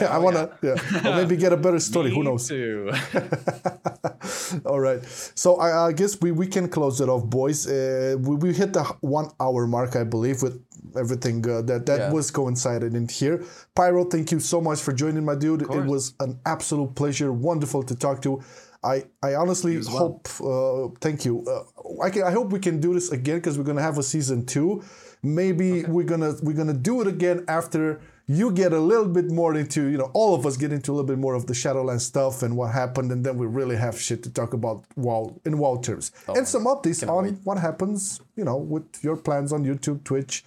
[0.00, 0.76] Yeah, I wanna, yeah.
[1.04, 2.10] or maybe get a better story.
[2.10, 2.50] Who knows?
[4.64, 5.02] All right.
[5.34, 7.66] So I, I guess we, we can close it off, boys.
[7.66, 10.62] Uh, we, we hit the one hour mark, I believe, with
[10.96, 12.12] everything uh, that that Yeah.
[12.12, 13.44] was coincided in here.
[13.74, 15.62] Pyro, thank you so much for joining, my dude.
[15.62, 17.32] It was an absolute pleasure.
[17.32, 18.42] Wonderful to talk to.
[18.84, 20.28] I, I honestly hope.
[20.40, 21.44] Uh, thank you.
[21.46, 24.02] Uh, I can, I hope we can do this again because we're gonna have a
[24.02, 24.82] season two.
[25.22, 29.54] Maybe we're gonna we're gonna do it again after you get a little bit more
[29.56, 32.02] into you know all of us get into a little bit more of the Shadowlands
[32.02, 35.58] stuff and what happened, and then we really have shit to talk about WoW in
[35.58, 40.04] WoW terms and some updates on what happens you know with your plans on YouTube,
[40.04, 40.44] Twitch,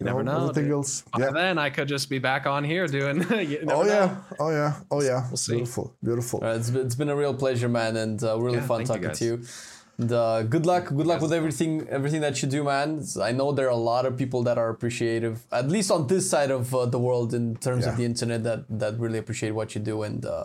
[0.00, 0.72] You never know, Everything dude.
[0.72, 1.02] else.
[1.12, 1.30] By Yeah.
[1.30, 3.16] then I could just be back on here doing.
[3.50, 3.94] you never Oh know.
[3.94, 4.16] yeah.
[4.42, 4.72] Oh yeah.
[4.90, 5.20] Oh yeah.
[5.34, 5.52] see.
[5.54, 5.94] Beautiful.
[6.02, 6.38] Beautiful.
[6.44, 9.08] Uh, it's, it's been a real pleasure, man, and uh, really Yeah, fun thank you,
[9.08, 9.34] talking to you.
[9.98, 13.04] And uh, good luck, good luck with everything, everything that you do, man.
[13.22, 16.28] i know there are a lot of people that are appreciative, at least on this
[16.28, 17.92] side of uh, the world, in terms Yeah.
[17.92, 20.02] of the internet, that that really appreciate what you do.
[20.02, 20.44] And uh,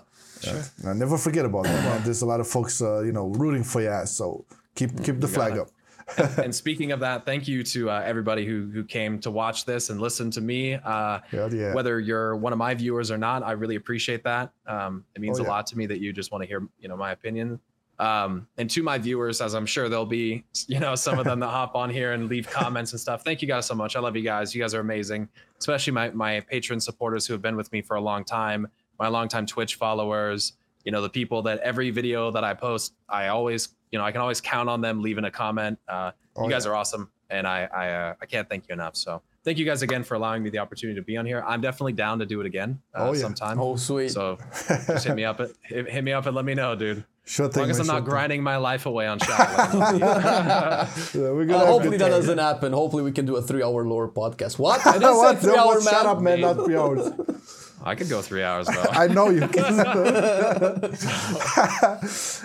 [0.83, 1.83] Now, never forget about that.
[1.83, 2.03] man.
[2.03, 4.11] There's a lot of folks, uh, you know, rooting for your ass.
[4.11, 4.45] So
[4.75, 5.59] keep keep the flag it.
[5.61, 5.69] up.
[6.43, 9.89] and speaking of that, thank you to uh, everybody who who came to watch this
[9.89, 10.73] and listen to me.
[10.75, 11.73] Uh, yeah.
[11.73, 14.51] Whether you're one of my viewers or not, I really appreciate that.
[14.67, 16.87] Um, it means Oh, a lot to me that you just want to hear, you
[16.89, 17.59] know, my opinion.
[17.99, 21.39] Um, and to my viewers, as I'm sure there'll be, you know, some of them
[21.41, 23.23] that hop on here and leave comments and stuff.
[23.25, 23.95] Thank you guys so much.
[23.97, 24.55] I love you guys.
[24.55, 25.27] You guys are amazing,
[25.59, 28.67] especially my my patron supporters who have been with me for a long time.
[28.99, 30.53] My longtime Twitch followers.
[30.85, 34.13] You know, the people that every video that I post, I always, you know, I
[34.13, 35.77] can always count on them leaving a comment.
[35.87, 36.71] Uh, Oh, you guys yeah.
[36.71, 38.95] are awesome, and I I, uh, I can't thank you enough.
[38.95, 41.43] So thank you guys again for allowing me the opportunity to be on here.
[41.45, 43.19] I'm definitely down to do it again uh, Oh, yeah.
[43.19, 43.59] sometime.
[43.59, 44.11] oh, sweet.
[44.11, 44.37] So
[44.87, 47.03] just hit me up at hit, hit me up and let me know, dude.
[47.25, 47.61] Sure As thing.
[47.61, 48.09] long as I'm sure not thing.
[48.09, 49.99] grinding my life away on Shadowlands.
[51.13, 52.73] Yeah, we're Uh, hopefully that doesn't happen.
[52.73, 54.57] Hopefully we can do a three-hour lore podcast.
[54.57, 54.85] What?
[54.85, 55.37] I didn't say What?
[55.39, 55.83] three No, hour what?
[55.85, 55.93] man.
[55.93, 56.41] Shut up, man.
[56.41, 57.11] Not three hours.
[57.83, 58.83] I could go three hours, though.
[58.91, 59.79] I know you can.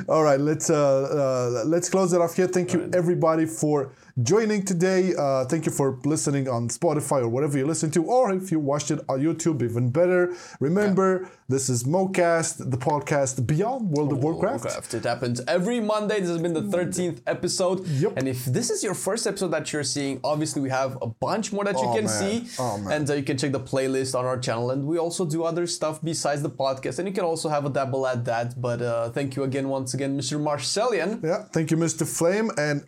[0.09, 2.47] All right, let's uh, uh, let's close it off here.
[2.47, 3.91] Thank you everybody for
[4.23, 5.12] joining today.
[5.19, 8.61] Uh, thank you for listening on Spotify or whatever you listen to, or if you
[8.61, 10.35] watched it on YouTube, even better.
[10.61, 14.65] Remember, this is MoCast, the podcast beyond World of Warcraft.
[14.65, 14.95] Warcraft.
[14.95, 16.20] It happens every Monday.
[16.20, 17.86] This has been the 13th episode.
[17.86, 18.15] Yep.
[18.16, 21.53] And if this is your first episode that you're seeing, obviously we have a bunch
[21.53, 22.45] more that you Oh, can man.
[22.45, 22.47] see.
[22.59, 22.93] Oh, man.
[22.93, 24.70] And uh, you can check the playlist on our channel.
[24.70, 26.99] And we also do other stuff besides the podcast.
[26.99, 28.61] And you can also have a dabble at that.
[28.61, 30.41] But uh, thank you again, once again, Mr.
[30.41, 31.23] Marcellian.
[31.23, 32.07] Yeah, thank you, Mr.
[32.07, 32.51] Flame.
[32.57, 32.85] And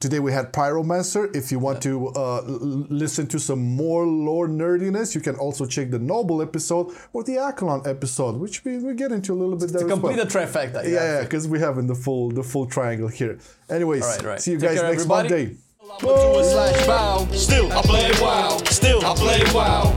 [0.00, 1.34] today we had Pyromancer.
[1.34, 5.36] If you want to uh, l- l- listen to some more lore nerdiness, you can
[5.36, 9.38] also check the Nobbel episode or the Akalon episode, which we, we get into a
[9.42, 10.26] little bit there as Complete well.
[10.26, 10.84] a trifecta.
[10.84, 13.38] yeah, yeah, because we have in the full the full triangle here.
[13.70, 14.40] Anyways, All right, right.
[14.40, 15.28] see you Take guys care, next everybody.
[15.28, 15.56] Monday.
[15.82, 17.26] I'ma do a slash bow.
[17.32, 18.56] Still I play wow.
[18.64, 19.94] Still I play wow.